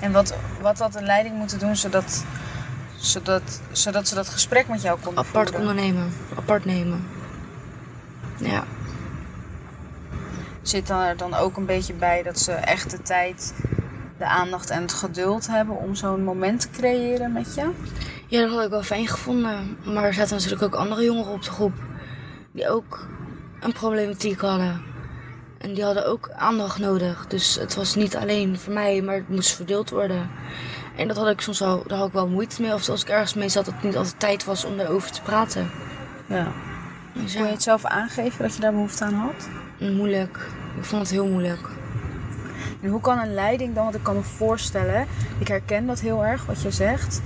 En 0.00 0.12
wat, 0.12 0.34
wat 0.60 0.78
had 0.78 0.92
de 0.92 1.02
leiding 1.02 1.34
moeten 1.36 1.58
doen 1.58 1.76
zodat, 1.76 2.24
zodat, 2.96 3.60
zodat 3.72 4.08
ze 4.08 4.14
dat 4.14 4.28
gesprek 4.28 4.68
met 4.68 4.82
jou 4.82 4.98
konden 5.00 5.24
apart 5.26 5.48
voeren? 5.48 5.68
ondernemen, 5.68 6.12
apart 6.36 6.64
nemen. 6.64 7.06
Ja, 8.36 8.64
Zit 10.62 10.90
er 10.90 11.16
dan 11.16 11.34
ook 11.34 11.56
een 11.56 11.66
beetje 11.66 11.94
bij 11.94 12.22
dat 12.22 12.38
ze 12.38 12.52
echt 12.52 12.90
de 12.90 13.02
tijd, 13.02 13.54
de 14.18 14.24
aandacht 14.24 14.70
en 14.70 14.82
het 14.82 14.92
geduld 14.92 15.46
hebben 15.46 15.76
om 15.76 15.94
zo'n 15.94 16.24
moment 16.24 16.60
te 16.60 16.70
creëren 16.70 17.32
met 17.32 17.54
je? 17.54 17.70
Ja, 18.26 18.40
dat 18.40 18.50
had 18.50 18.64
ik 18.64 18.70
wel 18.70 18.82
fijn 18.82 19.06
gevonden. 19.06 19.76
Maar 19.84 20.04
er 20.04 20.14
zaten 20.14 20.34
natuurlijk 20.36 20.62
ook 20.62 20.74
andere 20.80 21.04
jongeren 21.04 21.32
op 21.32 21.42
de 21.42 21.50
groep. 21.50 21.72
Die 22.52 22.68
ook 22.68 23.06
een 23.60 23.72
problematiek 23.72 24.40
hadden. 24.40 24.82
En 25.58 25.74
die 25.74 25.84
hadden 25.84 26.06
ook 26.06 26.30
aandacht 26.36 26.78
nodig. 26.78 27.26
Dus 27.26 27.54
het 27.54 27.74
was 27.74 27.94
niet 27.94 28.16
alleen 28.16 28.58
voor 28.58 28.72
mij, 28.72 29.02
maar 29.02 29.14
het 29.14 29.28
moest 29.28 29.50
verdeeld 29.56 29.90
worden. 29.90 30.30
En 30.96 31.08
dat 31.08 31.16
had 31.16 31.28
ik 31.28 31.40
soms 31.40 31.58
wel, 31.58 31.82
daar 31.86 31.98
had 31.98 32.06
ik 32.06 32.12
wel 32.12 32.28
moeite 32.28 32.62
mee. 32.62 32.72
Of 32.74 32.88
als 32.88 33.02
ik 33.02 33.08
ergens 33.08 33.34
mee 33.34 33.48
zat, 33.48 33.64
dat 33.64 33.74
het 33.74 33.82
niet 33.82 33.96
altijd 33.96 34.20
tijd 34.20 34.44
was 34.44 34.64
om 34.64 34.76
daarover 34.76 35.10
te 35.10 35.22
praten. 35.22 35.70
Ja. 36.26 36.46
Dus 37.12 37.34
Kon 37.34 37.44
je 37.44 37.50
het 37.50 37.62
zelf 37.62 37.84
aangeven 37.84 38.42
dat 38.42 38.54
je 38.54 38.60
daar 38.60 38.72
behoefte 38.72 39.04
aan 39.04 39.14
had? 39.14 39.48
moeilijk. 39.78 40.38
Ik 40.78 40.84
vond 40.84 41.02
het 41.02 41.10
heel 41.10 41.26
moeilijk. 41.26 41.68
En 42.82 42.88
hoe 42.90 43.00
kan 43.00 43.18
een 43.18 43.34
leiding 43.34 43.74
dan, 43.74 43.84
want 43.84 43.96
ik 43.96 44.02
kan 44.02 44.14
me 44.14 44.22
voorstellen, 44.22 45.06
ik 45.38 45.48
herken 45.48 45.86
dat 45.86 46.00
heel 46.00 46.24
erg 46.24 46.46
wat 46.46 46.62
je 46.62 46.70
zegt. 46.70 47.20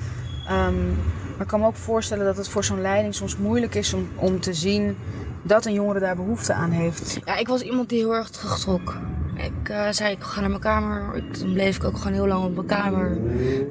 Ehm, 0.46 0.86
maar 1.32 1.40
ik 1.40 1.46
kan 1.46 1.60
me 1.60 1.66
ook 1.66 1.76
voorstellen 1.76 2.24
dat 2.24 2.36
het 2.36 2.48
voor 2.48 2.64
zo'n 2.64 2.80
leiding 2.80 3.14
soms 3.14 3.36
moeilijk 3.36 3.74
is 3.74 3.94
om, 3.94 4.08
om 4.14 4.40
te 4.40 4.54
zien 4.54 4.96
dat 5.42 5.66
een 5.66 5.72
jongere 5.72 6.00
daar 6.00 6.16
behoefte 6.16 6.52
aan 6.52 6.70
heeft. 6.70 7.18
Ja, 7.24 7.36
ik 7.36 7.48
was 7.48 7.60
iemand 7.60 7.88
die 7.88 7.98
heel 7.98 8.14
erg 8.14 8.30
terugtrok. 8.30 8.96
Ik 9.36 9.68
eh, 9.68 9.90
zei, 9.90 10.12
ik 10.12 10.22
ga 10.22 10.40
naar 10.40 10.48
mijn 10.48 10.60
kamer. 10.60 11.16
Ik, 11.16 11.34
toen 11.34 11.52
bleef 11.52 11.76
ik 11.76 11.84
ook 11.84 11.96
gewoon 11.96 12.12
heel 12.12 12.26
lang 12.26 12.44
op 12.44 12.54
mijn 12.54 12.66
kamer. 12.66 13.18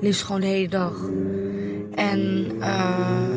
Liefst 0.01 0.23
gewoon 0.23 0.41
de 0.41 0.47
hele 0.47 0.69
dag. 0.69 0.93
En 1.95 2.51
eh, 2.59 3.31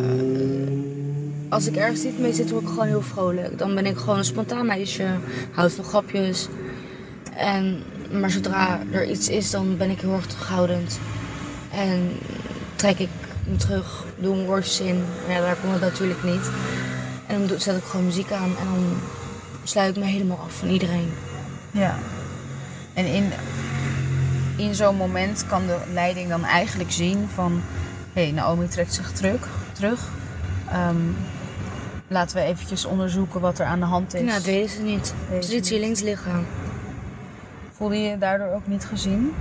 als 1.49 1.67
ik 1.67 1.77
ergens 1.77 2.03
niet 2.03 2.19
mee 2.19 2.33
zit, 2.33 2.51
word 2.51 2.63
ik 2.63 2.69
gewoon 2.69 2.87
heel 2.87 3.03
vrolijk. 3.03 3.59
Dan 3.59 3.75
ben 3.75 3.87
ik 3.87 3.97
gewoon 3.97 4.19
een 4.19 4.25
spontaan 4.25 4.67
meisje. 4.67 5.07
Houd 5.51 5.73
van 5.73 5.85
grapjes. 5.85 6.49
En, 7.37 7.83
maar 8.21 8.31
zodra 8.31 8.81
er 8.93 9.11
iets 9.11 9.29
is, 9.29 9.51
dan 9.51 9.77
ben 9.77 9.91
ik 9.91 10.01
heel 10.01 10.15
erg 10.15 10.27
terughoudend. 10.27 10.99
En 11.73 12.11
trek 12.77 12.99
ik 12.99 13.09
me 13.47 13.57
terug, 13.57 14.05
doe 14.19 14.35
mijn 14.35 14.47
woordjes 14.47 14.81
in. 14.81 15.05
Ja, 15.29 15.41
daar 15.41 15.57
komt 15.57 15.73
het 15.73 15.81
natuurlijk 15.81 16.23
niet. 16.23 16.51
En 17.27 17.47
dan 17.47 17.61
zet 17.61 17.77
ik 17.77 17.85
gewoon 17.85 18.05
muziek 18.05 18.33
aan 18.33 18.57
en 18.59 18.65
dan 18.75 18.97
sluit 19.65 19.97
ik 19.97 20.03
me 20.03 20.09
helemaal 20.09 20.39
af 20.45 20.53
van 20.53 20.69
iedereen. 20.69 21.13
Ja. 21.71 21.99
En 22.95 23.07
in, 23.07 23.33
in 24.57 24.75
zo'n 24.75 24.97
moment 24.97 25.47
kan 25.47 25.67
de 25.67 25.79
leiding 25.93 26.29
dan 26.29 26.45
eigenlijk 26.45 26.93
zien 26.93 27.29
van... 27.35 27.63
Hé, 28.13 28.23
hey, 28.23 28.33
Naomi 28.33 28.69
trekt 28.69 28.95
zich 28.95 29.13
terug. 29.13 29.49
terug. 29.73 30.09
Ehm, 30.71 30.97
laten 32.09 32.37
we 32.37 32.43
eventjes 32.43 32.85
onderzoeken 32.85 33.41
wat 33.41 33.59
er 33.59 33.67
aan 33.67 33.81
de 33.81 33.87
hand 33.87 34.15
is. 34.15 34.21
Nou, 34.21 34.33
dat 34.33 34.45
weten 34.45 34.71
ze 34.71 34.83
niet. 34.83 35.15
Ze 35.41 35.49
ziet 35.49 35.69
hier 35.69 35.81
links 35.81 36.01
liggen. 36.01 36.47
Voelde 37.85 38.03
je 38.03 38.09
je 38.09 38.19
daardoor 38.19 38.55
ook 38.55 38.67
niet 38.67 38.85
gezien? 38.85 39.35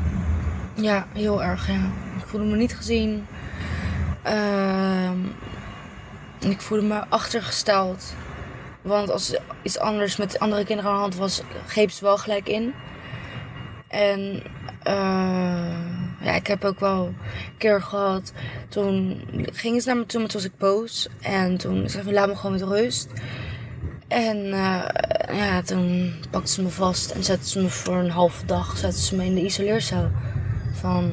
Ja, 0.76 1.08
heel 1.14 1.44
erg, 1.44 1.68
ja. 1.68 1.92
Ik 2.18 2.26
voelde 2.26 2.46
me 2.46 2.56
niet 2.56 2.76
gezien. 2.76 3.26
Ehm, 4.22 5.18
ik 6.40 6.62
voelde 6.62 6.88
me 6.88 7.06
achtergesteld. 7.10 8.16
Want 8.82 9.10
als 9.10 9.36
iets 9.62 9.80
anders 9.80 10.18
met 10.18 10.40
andere 10.40 10.66
kinderen 10.66 10.92
aan 10.92 10.98
de 10.98 11.02
hand 11.02 11.16
was, 11.16 11.42
greep 11.68 11.92
ze 11.92 12.04
wel 12.04 12.18
gelijk 12.18 12.48
in. 12.48 12.74
En 13.88 14.44
eh, 14.84 15.76
ja, 16.22 16.32
ik 16.36 16.48
heb 16.48 16.66
ook 16.66 16.80
wel 16.80 17.06
een 17.06 17.58
keer 17.58 17.82
gehad. 17.82 18.34
Toen 18.70 19.22
gingen 19.52 19.82
ze 19.82 19.88
naar 19.88 19.98
me 19.98 20.06
toe, 20.06 20.20
maar 20.20 20.30
toen 20.30 20.42
was 20.42 20.52
ik 20.52 20.58
boos. 20.58 21.08
En 21.22 21.58
toen 21.58 21.90
zei 21.90 22.04
ze 22.04 22.12
laat 22.12 22.28
me 22.28 22.36
gewoon 22.36 22.52
met 22.52 22.62
rust. 22.62 23.10
En 24.14 24.54
eh, 24.54 25.38
ja, 25.38 25.62
toen 25.62 26.14
pakte 26.30 26.52
ze 26.52 26.62
me 26.62 26.70
vast 26.70 27.12
en 27.12 27.24
zette 27.24 27.50
ze 27.50 27.62
me 27.62 27.70
voor 27.70 27.96
een 27.96 28.10
halve 28.10 28.46
dag 28.46 28.78
zette 28.78 29.02
ze 29.02 29.16
me 29.16 29.26
in 29.26 29.36
de 29.36 29.44
isoleercel. 29.44 30.10
Van, 30.74 31.12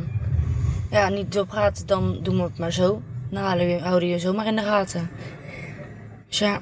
ja, 0.91 1.09
niet 1.09 1.35
wil 1.35 1.45
praten, 1.45 1.87
dan 1.87 2.19
doen 2.23 2.37
we 2.37 2.43
het 2.43 2.59
maar 2.59 2.73
zo. 2.73 3.03
Dan 3.31 3.43
houden 3.83 4.09
je, 4.09 4.19
zomaar 4.19 4.47
in 4.47 4.57
de 4.57 4.63
gaten. 4.63 5.11
Dus 6.29 6.39
ja, 6.39 6.61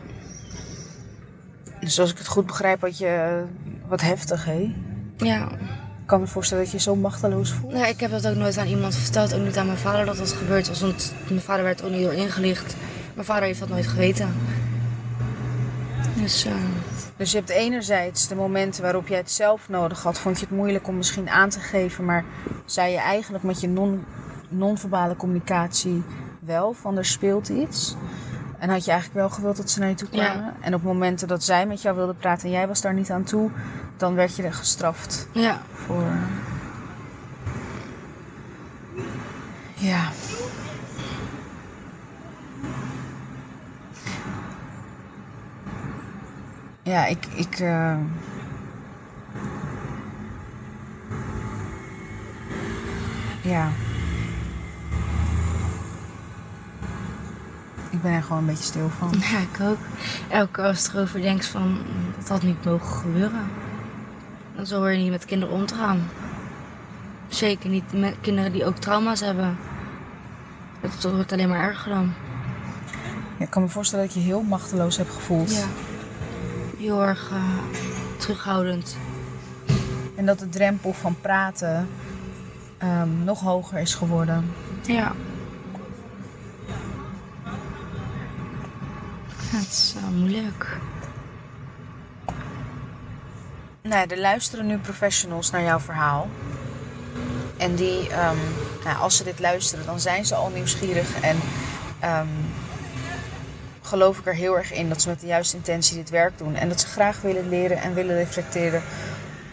Dus 1.80 2.00
als 2.00 2.10
ik 2.10 2.18
het 2.18 2.26
goed 2.26 2.46
begrijp, 2.46 2.80
had 2.80 2.98
je 2.98 3.06
eh, 3.06 3.88
wat 3.88 4.00
heftig, 4.00 4.44
hè? 4.44 4.74
ja. 5.16 5.48
Ik 6.00 6.14
kan 6.14 6.20
me 6.20 6.26
voorstellen 6.26 6.62
dat 6.62 6.72
je 6.72 6.78
je 6.78 6.84
zo 6.84 6.96
machteloos 6.96 7.52
voelt. 7.52 7.72
Nou, 7.72 7.86
ik 7.86 8.00
heb 8.00 8.10
dat 8.10 8.26
ook 8.28 8.36
nooit 8.36 8.58
aan 8.58 8.66
iemand 8.66 8.94
verteld. 8.96 9.34
Ook 9.34 9.44
niet 9.44 9.56
aan 9.56 9.66
mijn 9.66 9.78
vader 9.78 10.06
dat 10.06 10.16
dat 10.16 10.32
gebeurd 10.32 10.68
was. 10.68 10.80
Want 10.80 11.14
mijn 11.28 11.40
vader 11.40 11.64
werd 11.64 11.80
er 11.80 11.86
ook 11.86 11.92
niet 11.92 12.02
door 12.02 12.12
ingelicht. 12.12 12.76
Mijn 13.14 13.26
vader 13.26 13.44
heeft 13.44 13.60
dat 13.60 13.68
nooit 13.68 13.86
geweten. 13.86 14.34
Dus, 16.14 16.44
eh, 16.44 16.52
Dus 17.16 17.30
je 17.30 17.36
hebt 17.38 17.48
enerzijds 17.50 18.28
de 18.28 18.34
momenten 18.34 18.82
waarop 18.82 19.08
jij 19.08 19.18
het 19.18 19.30
zelf 19.30 19.68
nodig 19.68 20.02
had, 20.02 20.18
vond 20.18 20.38
je 20.40 20.46
het 20.46 20.54
moeilijk 20.56 20.88
om 20.88 20.96
misschien 20.96 21.28
aan 21.30 21.48
te 21.48 21.60
geven, 21.60 22.04
maar 22.04 22.24
zei 22.64 22.92
je 22.92 22.98
eigenlijk 22.98 23.44
met 23.44 23.60
je 23.60 23.68
non- 23.68 24.04
non-verbale 24.48 25.16
communicatie 25.16 26.02
wel 26.40 26.72
van 26.72 26.96
er 26.96 27.04
speelt 27.04 27.48
iets. 27.48 27.96
En 28.58 28.68
had 28.68 28.84
je 28.84 28.90
eigenlijk 28.90 29.20
wel 29.20 29.30
gewild 29.30 29.56
dat 29.56 29.70
ze 29.70 29.78
naar 29.80 29.88
je 29.88 29.94
toe 29.94 30.08
Ja. 30.10 30.30
kwamen. 30.30 30.54
En 30.60 30.74
op 30.74 30.82
momenten 30.82 31.28
dat 31.28 31.44
zij 31.44 31.66
met 31.66 31.82
jou 31.82 31.96
wilde 31.96 32.14
praten 32.14 32.44
en 32.46 32.54
jij 32.54 32.66
was 32.68 32.80
daar 32.80 32.94
niet 32.94 33.10
aan 33.10 33.24
toe, 33.24 33.50
dan 33.96 34.14
werd 34.14 34.36
je 34.36 34.42
er 34.42 34.54
gestraft 34.54 35.28
ja. 35.32 35.60
voor. 35.72 36.04
Ja. 39.74 40.08
Ja, 46.88 47.06
ik. 47.06 47.26
ik 47.34 47.58
eh, 47.58 47.96
Ja. 53.42 53.68
Ik 57.90 58.02
ben 58.02 58.12
er 58.12 58.22
gewoon 58.22 58.38
een 58.38 58.46
beetje 58.46 58.64
stil 58.64 58.88
van. 58.88 59.14
Ja, 59.20 59.38
ik 59.38 59.60
ook. 59.60 59.78
Elke 60.28 60.52
keer 60.52 60.64
als 60.64 60.84
je 60.84 60.90
erover 60.94 61.20
denkt 61.20 61.46
van, 61.46 61.78
dat 62.18 62.28
had 62.28 62.42
niet 62.42 62.64
mogen 62.64 62.96
gebeuren. 62.96 63.50
Dan 64.56 64.66
zo 64.66 64.76
hoor 64.76 64.90
je 64.90 64.98
niet 64.98 65.10
met 65.10 65.24
kinderen 65.24 65.54
om 65.54 65.66
te 65.66 65.74
gaan. 65.74 66.08
Zeker 67.28 67.70
niet 67.70 67.92
met 67.92 68.16
kinderen 68.20 68.52
die 68.52 68.64
ook 68.64 68.76
trauma's 68.76 69.20
hebben. 69.20 69.56
Het 70.80 71.02
wordt 71.02 71.32
alleen 71.32 71.48
maar 71.48 71.60
erger 71.60 71.92
dan. 71.92 72.12
Ja, 73.38 73.44
ik 73.44 73.50
kan 73.50 73.62
me 73.62 73.68
voorstellen 73.68 74.04
dat 74.04 74.14
je 74.14 74.20
heel 74.20 74.42
machteloos 74.42 74.96
hebt 74.96 75.12
gevoeld. 75.12 75.54
Ja. 75.54 75.64
Heel 76.78 77.02
erg 77.02 77.30
eh, 77.30 77.58
terughoudend. 78.16 78.96
En 80.16 80.26
dat 80.26 80.38
de 80.38 80.48
drempel 80.48 80.92
van 80.92 81.20
praten 81.20 81.88
ehm, 82.78 83.24
nog 83.24 83.40
hoger 83.40 83.78
is 83.78 83.94
geworden. 83.94 84.52
Ja. 84.82 85.12
Het 89.36 89.68
is 89.68 89.94
eh, 89.96 90.08
moeilijk. 90.08 90.78
Nou, 93.82 94.08
er 94.08 94.20
luisteren 94.20 94.66
nu 94.66 94.76
professionals 94.76 95.50
naar 95.50 95.62
jouw 95.62 95.80
verhaal. 95.80 96.28
En 97.56 97.74
die, 97.74 98.08
ehm, 98.08 98.36
nou, 98.84 98.98
als 98.98 99.16
ze 99.16 99.24
dit 99.24 99.38
luisteren, 99.40 99.86
dan 99.86 100.00
zijn 100.00 100.26
ze 100.26 100.34
al 100.34 100.50
nieuwsgierig. 100.50 101.20
En 101.20 101.36
ehm, 102.00 102.26
geloof 103.88 104.18
ik 104.18 104.26
er 104.26 104.34
heel 104.34 104.56
erg 104.56 104.72
in 104.72 104.88
dat 104.88 105.02
ze 105.02 105.08
met 105.08 105.20
de 105.20 105.26
juiste 105.26 105.56
intentie 105.56 105.96
dit 105.96 106.10
werk 106.10 106.38
doen. 106.38 106.54
En 106.54 106.68
dat 106.68 106.80
ze 106.80 106.86
graag 106.86 107.20
willen 107.20 107.48
leren 107.48 107.76
en 107.76 107.94
willen 107.94 108.16
reflecteren 108.16 108.82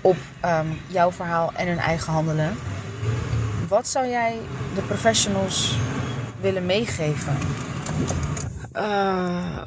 op 0.02 0.17
ehm, 0.39 0.67
jouw 0.88 1.12
verhaal 1.12 1.52
en 1.54 1.67
hun 1.67 1.78
eigen 1.78 2.13
handelen. 2.13 2.58
Wat 3.67 3.88
zou 3.88 4.08
jij 4.08 4.38
de 4.76 4.82
professionals 4.82 5.78
willen 6.41 6.65
meegeven? 6.65 7.38
Eh, 8.71 9.65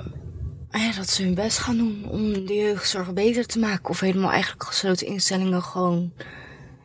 ja, 0.70 0.92
dat 0.96 1.08
ze 1.08 1.22
hun 1.22 1.34
best 1.34 1.58
gaan 1.58 1.76
doen 1.76 2.04
om 2.10 2.32
de 2.46 2.54
jeugdzorg 2.54 3.12
beter 3.12 3.46
te 3.46 3.58
maken. 3.58 3.88
Of 3.88 4.00
helemaal 4.00 4.30
eigenlijk 4.30 4.64
gesloten 4.64 5.06
instellingen 5.06 5.62
gewoon 5.62 6.12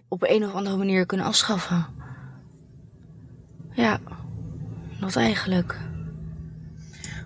op 0.08 0.24
een 0.24 0.46
of 0.46 0.54
andere 0.54 0.78
manier 0.78 1.06
kunnen 1.06 1.26
afschaffen. 1.26 1.86
Ja, 3.72 4.00
dat 5.00 5.16
eigenlijk. 5.16 5.78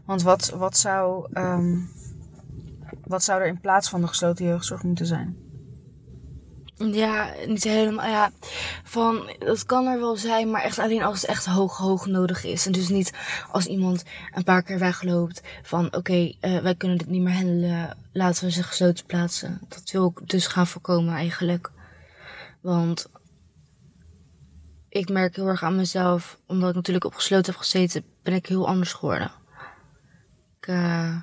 Want 0.08 0.22
wat, 0.22 0.50
wat, 0.50 0.78
zou, 0.78 1.28
ehm, 1.34 1.78
wat 3.04 3.24
zou 3.24 3.42
er 3.42 3.48
in 3.48 3.60
plaats 3.60 3.90
van 3.90 4.02
de 4.02 4.08
gesloten 4.08 4.46
jeugdzorg 4.46 4.84
moeten 4.84 5.06
zijn? 5.06 5.38
Ja, 6.76 7.34
niet 7.46 7.64
helemaal. 7.64 8.08
Ja, 8.08 8.32
van 8.84 9.36
dat 9.40 9.66
kan 9.66 9.86
er 9.86 10.00
wel 10.00 10.16
zijn, 10.16 10.52
maar 10.52 10.62
echt 10.62 10.80
alleen 10.80 11.04
als 11.04 11.22
het 11.22 11.30
echt 11.30 11.46
hoog, 11.46 11.78
hoog 11.78 12.06
nodig 12.06 12.44
is. 12.44 12.66
En 12.66 12.72
dus 12.72 12.90
niet 12.90 13.14
als 13.52 13.66
iemand 13.66 14.04
een 14.34 14.44
paar 14.44 14.64
keer 14.64 14.80
wegloopt 14.80 15.42
van 15.64 15.96
oké, 15.96 16.34
eh, 16.40 16.60
wij 16.60 16.76
kunnen 16.76 16.98
dit 16.98 17.08
niet 17.08 17.22
meer 17.22 17.34
handelen, 17.34 17.98
laten 18.12 18.46
we 18.46 18.52
ze 18.52 18.64
gesloten 18.64 19.06
plaatsen. 19.06 19.62
Dat 19.68 19.92
wil 19.92 20.14
ik 20.16 20.30
dus 20.30 20.48
gaan 20.48 20.68
voorkomen 20.68 21.14
eigenlijk. 21.14 21.72
Want 22.62 23.10
ik 24.90 25.10
merk 25.10 25.36
heel 25.36 25.48
erg 25.48 25.64
aan 25.64 25.76
mezelf, 25.76 26.40
omdat 26.46 26.70
ik 26.70 26.76
natuurlijk 26.76 27.06
opgesloten 27.06 27.52
heb 27.52 27.62
gezeten, 27.62 28.04
ben 28.24 28.34
ik 28.34 28.46
heel 28.46 28.68
anders 28.68 28.94
geworden. 28.94 29.32
Ik 30.68 30.74
eh, 30.74 31.16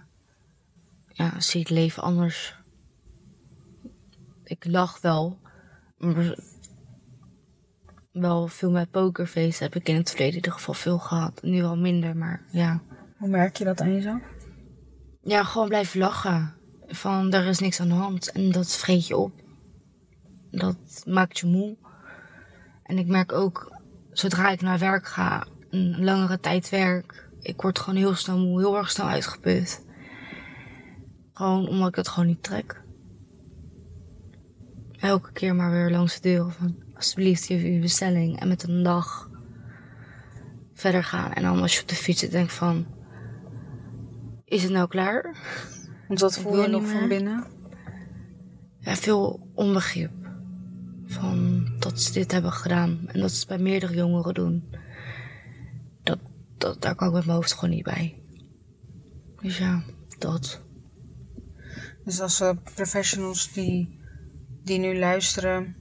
ja, 1.08 1.40
zie 1.40 1.60
het 1.60 1.70
leven 1.70 2.02
anders. 2.02 2.56
Ik 4.44 4.64
lach 4.64 5.00
wel, 5.00 5.38
maar 5.98 6.38
wel 8.12 8.46
veel 8.46 8.70
met 8.70 8.90
pokerface 8.90 9.62
heb 9.62 9.74
ik 9.74 9.88
in 9.88 9.96
het 9.96 10.08
verleden 10.08 10.32
in 10.32 10.36
ieder 10.36 10.52
geval 10.52 10.74
veel 10.74 10.98
gehad. 10.98 11.42
Nu 11.42 11.62
al 11.62 11.76
minder, 11.76 12.16
maar 12.16 12.42
ja. 12.50 12.82
Hoe 13.16 13.28
merk 13.28 13.56
je 13.56 13.64
dat 13.64 13.80
aan 13.80 13.94
jezelf? 13.94 14.22
Ja, 15.22 15.44
gewoon 15.44 15.68
blijven 15.68 16.00
lachen. 16.00 16.54
Van, 16.86 17.32
er 17.32 17.46
is 17.46 17.58
niks 17.58 17.80
aan 17.80 17.88
de 17.88 17.94
hand. 17.94 18.32
En 18.32 18.52
dat 18.52 18.76
vreet 18.76 19.06
je 19.06 19.16
op. 19.16 19.32
Dat 20.50 21.02
maakt 21.06 21.38
je 21.38 21.46
moe. 21.46 21.76
En 22.82 22.98
ik 22.98 23.06
merk 23.06 23.32
ook, 23.32 23.78
zodra 24.12 24.50
ik 24.50 24.60
naar 24.60 24.78
werk 24.78 25.06
ga, 25.06 25.46
een 25.70 26.04
langere 26.04 26.40
tijd 26.40 26.68
werk, 26.68 27.23
ik 27.44 27.62
word 27.62 27.78
gewoon 27.78 27.98
heel 27.98 28.14
snel 28.14 28.38
moe, 28.38 28.60
heel 28.60 28.76
erg 28.76 28.90
snel 28.90 29.06
uitgeput. 29.06 29.84
Gewoon 31.32 31.68
omdat 31.68 31.88
ik 31.88 31.94
dat 31.94 32.08
gewoon 32.08 32.28
niet 32.28 32.42
trek. 32.42 32.82
Elke 34.96 35.32
keer 35.32 35.54
maar 35.54 35.70
weer 35.70 35.90
langs 35.90 36.14
de 36.14 36.20
deuren 36.20 36.52
van, 36.52 36.76
alsjeblieft, 36.94 37.44
geef 37.44 37.62
uw 37.62 37.80
bestelling. 37.80 38.40
En 38.40 38.48
met 38.48 38.62
een 38.62 38.82
dag 38.82 39.30
verder 40.72 41.04
gaan. 41.04 41.32
En 41.32 41.42
dan 41.42 41.60
als 41.60 41.74
je 41.74 41.82
op 41.82 41.88
de 41.88 41.94
fiets 41.94 42.20
zit, 42.20 42.30
denk 42.30 42.50
van, 42.50 42.86
is 44.44 44.62
het 44.62 44.72
nou 44.72 44.88
klaar? 44.88 45.36
Want 46.08 46.20
wat 46.20 46.38
voel 46.38 46.62
je 46.62 46.68
nog 46.68 46.88
van 46.88 47.08
binnen? 47.08 47.46
Ja, 48.78 48.94
veel 48.94 49.50
onbegrip. 49.54 50.12
Van 51.06 51.66
dat 51.78 52.00
ze 52.00 52.12
dit 52.12 52.32
hebben 52.32 52.52
gedaan. 52.52 53.00
En 53.06 53.20
dat 53.20 53.30
ze 53.30 53.38
het 53.38 53.48
bij 53.48 53.58
meerdere 53.58 53.94
jongeren 53.94 54.34
doen. 54.34 54.64
Dat, 56.58 56.82
daar 56.82 56.94
kan 56.94 57.08
ik 57.08 57.14
met 57.14 57.24
mijn 57.24 57.36
hoofd 57.36 57.52
gewoon 57.52 57.74
niet 57.74 57.84
bij. 57.84 58.22
Dus 59.40 59.58
ja, 59.58 59.82
dat. 60.18 60.60
Dus 62.04 62.20
als 62.20 62.40
uh, 62.40 62.50
professionals 62.74 63.52
die, 63.52 64.00
die 64.62 64.78
nu 64.78 64.98
luisteren 64.98 65.76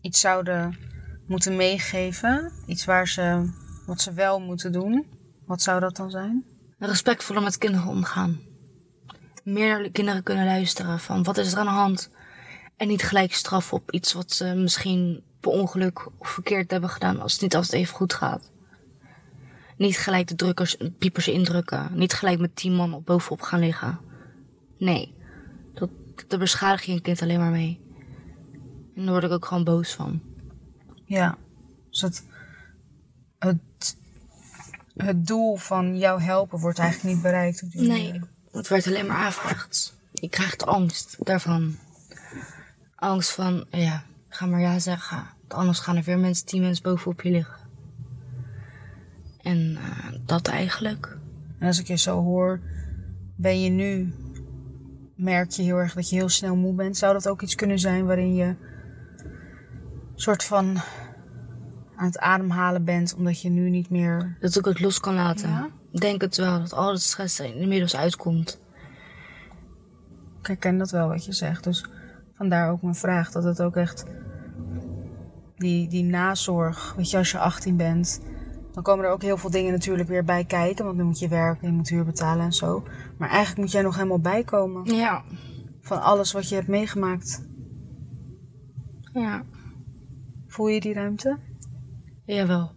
iets 0.00 0.20
zouden 0.20 0.78
moeten 1.26 1.56
meegeven, 1.56 2.52
iets 2.66 2.84
waar 2.84 3.08
ze, 3.08 3.52
wat 3.86 4.00
ze 4.00 4.12
wel 4.12 4.40
moeten 4.40 4.72
doen, 4.72 5.06
wat 5.46 5.62
zou 5.62 5.80
dat 5.80 5.96
dan 5.96 6.10
zijn? 6.10 6.44
Respectvoller 6.78 7.42
met 7.42 7.58
kinderen 7.58 7.88
omgaan. 7.88 8.40
Meer 9.44 9.68
naar 9.68 9.82
de 9.82 9.90
kinderen 9.90 10.22
kunnen 10.22 10.44
luisteren 10.44 11.00
van 11.00 11.22
wat 11.22 11.36
is 11.38 11.52
er 11.52 11.58
aan 11.58 11.64
de 11.64 11.72
hand. 11.72 12.10
En 12.76 12.88
niet 12.88 13.02
gelijk 13.02 13.34
straf 13.34 13.72
op 13.72 13.90
iets 13.90 14.12
wat 14.12 14.32
ze 14.32 14.44
misschien 14.44 15.22
per 15.40 15.50
ongeluk 15.50 16.06
of 16.18 16.28
verkeerd 16.28 16.70
hebben 16.70 16.90
gedaan 16.90 17.20
als 17.20 17.32
het 17.32 17.42
niet 17.42 17.54
altijd 17.54 17.72
even 17.72 17.94
goed 17.94 18.14
gaat. 18.14 18.50
Niet 19.80 19.98
gelijk 19.98 20.28
de 20.28 20.34
drukkers, 20.34 20.76
piepers 20.98 21.28
indrukken. 21.28 21.88
Niet 21.92 22.12
gelijk 22.12 22.38
met 22.40 22.56
tien 22.56 22.74
man 22.74 22.94
op 22.94 23.06
bovenop 23.06 23.40
gaan 23.40 23.60
liggen. 23.60 23.98
Nee, 24.78 25.14
dat, 25.74 25.90
daar 26.28 26.38
beschadig 26.38 26.82
je 26.82 26.92
een 26.92 27.02
kind 27.02 27.22
alleen 27.22 27.38
maar 27.38 27.50
mee. 27.50 27.80
En 28.94 29.02
daar 29.02 29.10
word 29.10 29.24
ik 29.24 29.30
ook 29.30 29.44
gewoon 29.44 29.64
boos 29.64 29.94
van. 29.94 30.20
Ja, 31.04 31.38
dus 31.90 32.00
het, 32.00 32.24
het, 33.38 33.96
het 34.96 35.26
doel 35.26 35.56
van 35.56 35.98
jou 35.98 36.22
helpen 36.22 36.58
wordt 36.58 36.78
eigenlijk 36.78 37.14
niet 37.14 37.22
bereikt. 37.22 37.62
op 37.62 37.70
die 37.70 37.88
Nee, 37.88 38.06
manier. 38.06 38.28
het 38.52 38.68
werd 38.68 38.86
alleen 38.86 39.06
maar 39.06 39.16
averechts. 39.16 39.92
Ik 40.12 40.30
krijg 40.30 40.56
de 40.56 40.64
angst 40.64 41.16
daarvan. 41.18 41.76
Angst 42.94 43.30
van, 43.30 43.66
ja, 43.70 44.02
ga 44.28 44.46
maar 44.46 44.60
ja 44.60 44.78
zeggen. 44.78 45.16
Want 45.16 45.52
Anders 45.52 45.78
gaan 45.78 45.96
er 45.96 46.02
weer 46.02 46.18
mensen, 46.18 46.46
tien 46.46 46.60
mensen 46.60 46.82
bovenop 46.82 47.22
je 47.22 47.30
liggen. 47.30 47.59
En 49.50 49.76
eh, 49.76 50.12
dat 50.26 50.48
eigenlijk. 50.48 51.18
En 51.58 51.66
als 51.66 51.78
ik 51.78 51.86
je 51.86 51.98
zo 51.98 52.22
hoor, 52.22 52.60
ben 53.36 53.62
je 53.62 53.70
nu, 53.70 54.14
merk 55.14 55.50
je 55.50 55.62
heel 55.62 55.76
erg 55.76 55.94
dat 55.94 56.10
je 56.10 56.16
heel 56.16 56.28
snel 56.28 56.56
moe 56.56 56.74
bent. 56.74 56.96
Zou 56.96 57.12
dat 57.12 57.28
ook 57.28 57.42
iets 57.42 57.54
kunnen 57.54 57.78
zijn 57.78 58.06
waarin 58.06 58.34
je 58.34 58.54
soort 60.14 60.44
van 60.44 60.80
aan 61.96 62.06
het 62.06 62.18
ademhalen 62.18 62.84
bent, 62.84 63.14
omdat 63.14 63.40
je 63.40 63.48
nu 63.48 63.70
niet 63.70 63.90
meer... 63.90 64.36
Dat 64.40 64.56
ik 64.56 64.64
het 64.64 64.80
los 64.80 65.00
kan 65.00 65.14
laten. 65.14 65.48
Ja? 65.48 65.68
Ik 65.92 66.00
Denk 66.00 66.20
het 66.20 66.36
wel, 66.36 66.58
dat 66.58 66.72
al 66.72 66.92
het 66.92 67.02
stress 67.02 67.38
er 67.38 67.56
inmiddels 67.56 67.96
uitkomt. 67.96 68.60
Ik 70.40 70.46
herken 70.46 70.78
dat 70.78 70.90
wel 70.90 71.08
wat 71.08 71.24
je 71.24 71.32
zegt. 71.32 71.64
Dus 71.64 71.84
vandaar 72.34 72.70
ook 72.70 72.82
mijn 72.82 72.94
vraag, 72.94 73.30
dat 73.30 73.44
het 73.44 73.62
ook 73.62 73.76
echt 73.76 74.04
die, 75.56 75.88
die 75.88 76.04
nazorg, 76.04 76.94
weet 76.96 77.10
je, 77.10 77.16
als 77.16 77.30
je 77.30 77.38
18 77.38 77.76
bent, 77.76 78.20
dan 78.72 78.82
komen 78.82 79.04
er 79.04 79.10
ook 79.10 79.22
heel 79.22 79.36
veel 79.36 79.50
dingen 79.50 79.72
natuurlijk 79.72 80.08
weer 80.08 80.24
bij 80.24 80.44
kijken. 80.44 80.84
Want 80.84 80.96
nu 80.96 81.02
moet 81.02 81.18
je 81.18 81.28
werken, 81.28 81.68
je 81.68 81.74
moet 81.74 81.88
huur 81.88 82.04
betalen 82.04 82.44
en 82.44 82.52
zo. 82.52 82.82
Maar 83.18 83.28
eigenlijk 83.28 83.58
moet 83.60 83.70
jij 83.72 83.82
nog 83.82 83.94
helemaal 83.96 84.20
bijkomen 84.20 84.84
Ja, 84.94 85.22
van 85.80 86.02
alles 86.02 86.32
wat 86.32 86.48
je 86.48 86.54
hebt 86.54 86.68
meegemaakt. 86.68 87.46
ja, 89.12 89.42
Voel 90.46 90.68
je 90.68 90.80
die 90.80 90.92
ruimte? 90.94 91.38
jawel. 92.24 92.72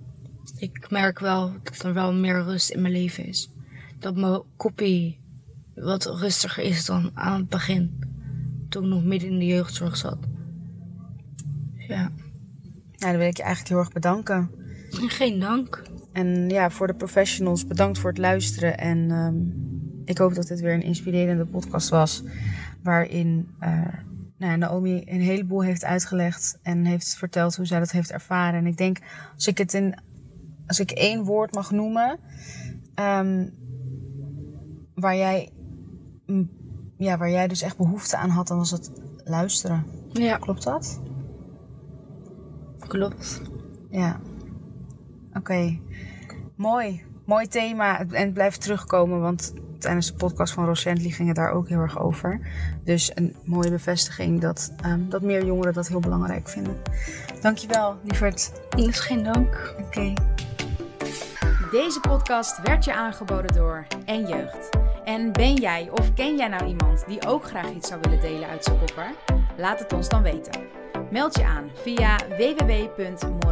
Ik 0.58 0.90
merk 0.90 1.20
wel 1.20 1.52
dat 1.64 1.84
er 1.84 1.94
wel 1.94 2.14
meer 2.14 2.44
rust 2.44 2.70
in 2.70 2.82
mijn 2.82 2.94
leven 2.94 3.26
is. 3.26 3.52
Dat 4.00 4.16
mijn 4.16 4.42
koppie 4.58 5.20
wat 5.76 6.06
rustiger 6.06 6.64
is 6.64 6.86
dan 6.86 7.12
aan 7.14 7.40
het 7.40 7.50
begin. 7.50 8.00
Toen 8.70 8.84
ik 8.84 8.90
nog 8.90 9.04
midden 9.04 9.30
in 9.30 9.40
de 9.40 9.46
jeugdzorg 9.46 9.98
zat. 9.98 10.18
Ja, 11.88 12.02
Nou, 12.02 12.12
dan 13.12 13.18
wil 13.18 13.28
ik 13.28 13.38
je 13.38 13.44
eigenlijk 13.44 13.74
heel 13.74 13.78
erg 13.84 13.92
bedanken. 13.92 14.50
Geen 15.02 15.40
dank. 15.40 15.84
En 16.12 16.50
ja, 16.50 16.70
voor 16.70 16.88
de 16.88 16.94
professionals, 16.96 17.68
bedankt 17.68 18.00
voor 18.00 18.10
het 18.10 18.20
luisteren. 18.20 18.78
En 18.78 19.12
ehm, 19.12 19.36
ik 20.06 20.18
hoop 20.18 20.34
dat 20.34 20.48
dit 20.48 20.60
weer 20.62 20.74
een 20.74 20.82
inspirerende 20.84 21.46
podcast 21.46 21.90
was. 21.90 22.24
Waarin 22.84 23.48
eh, 23.60 23.94
nou 24.38 24.58
Naomi 24.58 25.02
een 25.06 25.22
heleboel 25.22 25.62
heeft 25.64 25.84
uitgelegd. 25.84 26.60
En 26.62 26.86
heeft 26.86 27.16
verteld 27.16 27.56
hoe 27.56 27.66
zij 27.66 27.80
dat 27.80 27.92
heeft 27.92 28.12
ervaren. 28.12 28.60
En 28.60 28.66
ik 28.68 28.78
denk, 28.78 28.98
als 29.36 29.48
ik 29.48 29.58
het 29.58 29.74
in. 29.74 29.96
Als 30.68 30.80
ik 30.80 30.92
één 30.92 31.24
woord 31.24 31.54
mag 31.54 31.72
noemen. 31.72 32.20
ehm, 32.96 33.50
waar 34.96 35.16
jij. 35.16 35.50
Ja, 36.98 37.18
waar 37.18 37.30
jij 37.30 37.48
dus 37.48 37.62
echt 37.62 37.78
behoefte 37.78 38.18
aan 38.18 38.30
had, 38.30 38.48
dan 38.48 38.58
was 38.58 38.72
het 38.72 38.92
luisteren. 39.24 39.84
Ja, 40.12 40.38
Klopt 40.38 40.64
dat? 40.64 41.02
klopt. 42.88 43.42
Ja. 43.90 44.20
Oké. 45.34 45.80
Mooi. 46.56 47.04
Mooi 47.26 47.48
thema. 47.48 48.00
En 48.00 48.16
het 48.16 48.34
blijft 48.34 48.62
terugkomen, 48.62 49.20
want 49.22 49.54
tijdens 49.80 50.08
de 50.08 50.14
podcast 50.14 50.54
van 50.54 50.66
Rosently 50.66 51.10
ging 51.10 51.28
het 51.28 51.38
daar 51.38 51.52
ook 51.52 51.68
heel 51.68 51.80
erg 51.80 52.00
over. 52.00 52.40
Dus 52.84 53.12
een 53.16 53.36
mooie 53.46 53.70
bevestiging 53.70 54.42
dat, 54.42 54.74
ehm, 54.82 55.10
dat 55.10 55.22
meer 55.22 55.46
jongeren 55.46 55.74
dat 55.74 55.88
heel 55.88 56.00
belangrijk 56.00 56.50
vinden. 56.50 56.78
Dankjewel, 57.42 57.98
lieverd. 58.04 58.52
Is 58.76 59.00
geen 59.00 59.24
dank. 59.24 59.76
Oké. 59.80 60.14
Deze 61.72 62.00
podcast 62.00 62.62
werd 62.62 62.86
je 62.86 62.94
aangeboden 62.94 63.56
door 63.56 63.88
En 64.06 64.28
Jeugd. 64.28 64.70
En 65.04 65.32
ben 65.32 65.54
jij 65.56 65.90
of 65.92 66.14
ken 66.14 66.38
jij 66.38 66.48
nou 66.48 66.66
iemand 66.66 67.04
die 67.08 67.28
ook 67.28 67.46
graag 67.46 67.72
iets 67.72 67.88
zou 67.88 68.02
willen 68.02 68.22
delen 68.22 68.50
uit 68.50 68.64
zijn 68.64 68.80
koffer? 68.80 69.12
Laat 69.58 69.80
het 69.80 69.94
ons 69.94 70.10
dan 70.10 70.22
weten. 70.22 70.62
Meld 71.12 71.36
je 71.36 71.46
aan 71.46 71.70
via 71.84 72.18
www.moraya.nl. 72.38 73.52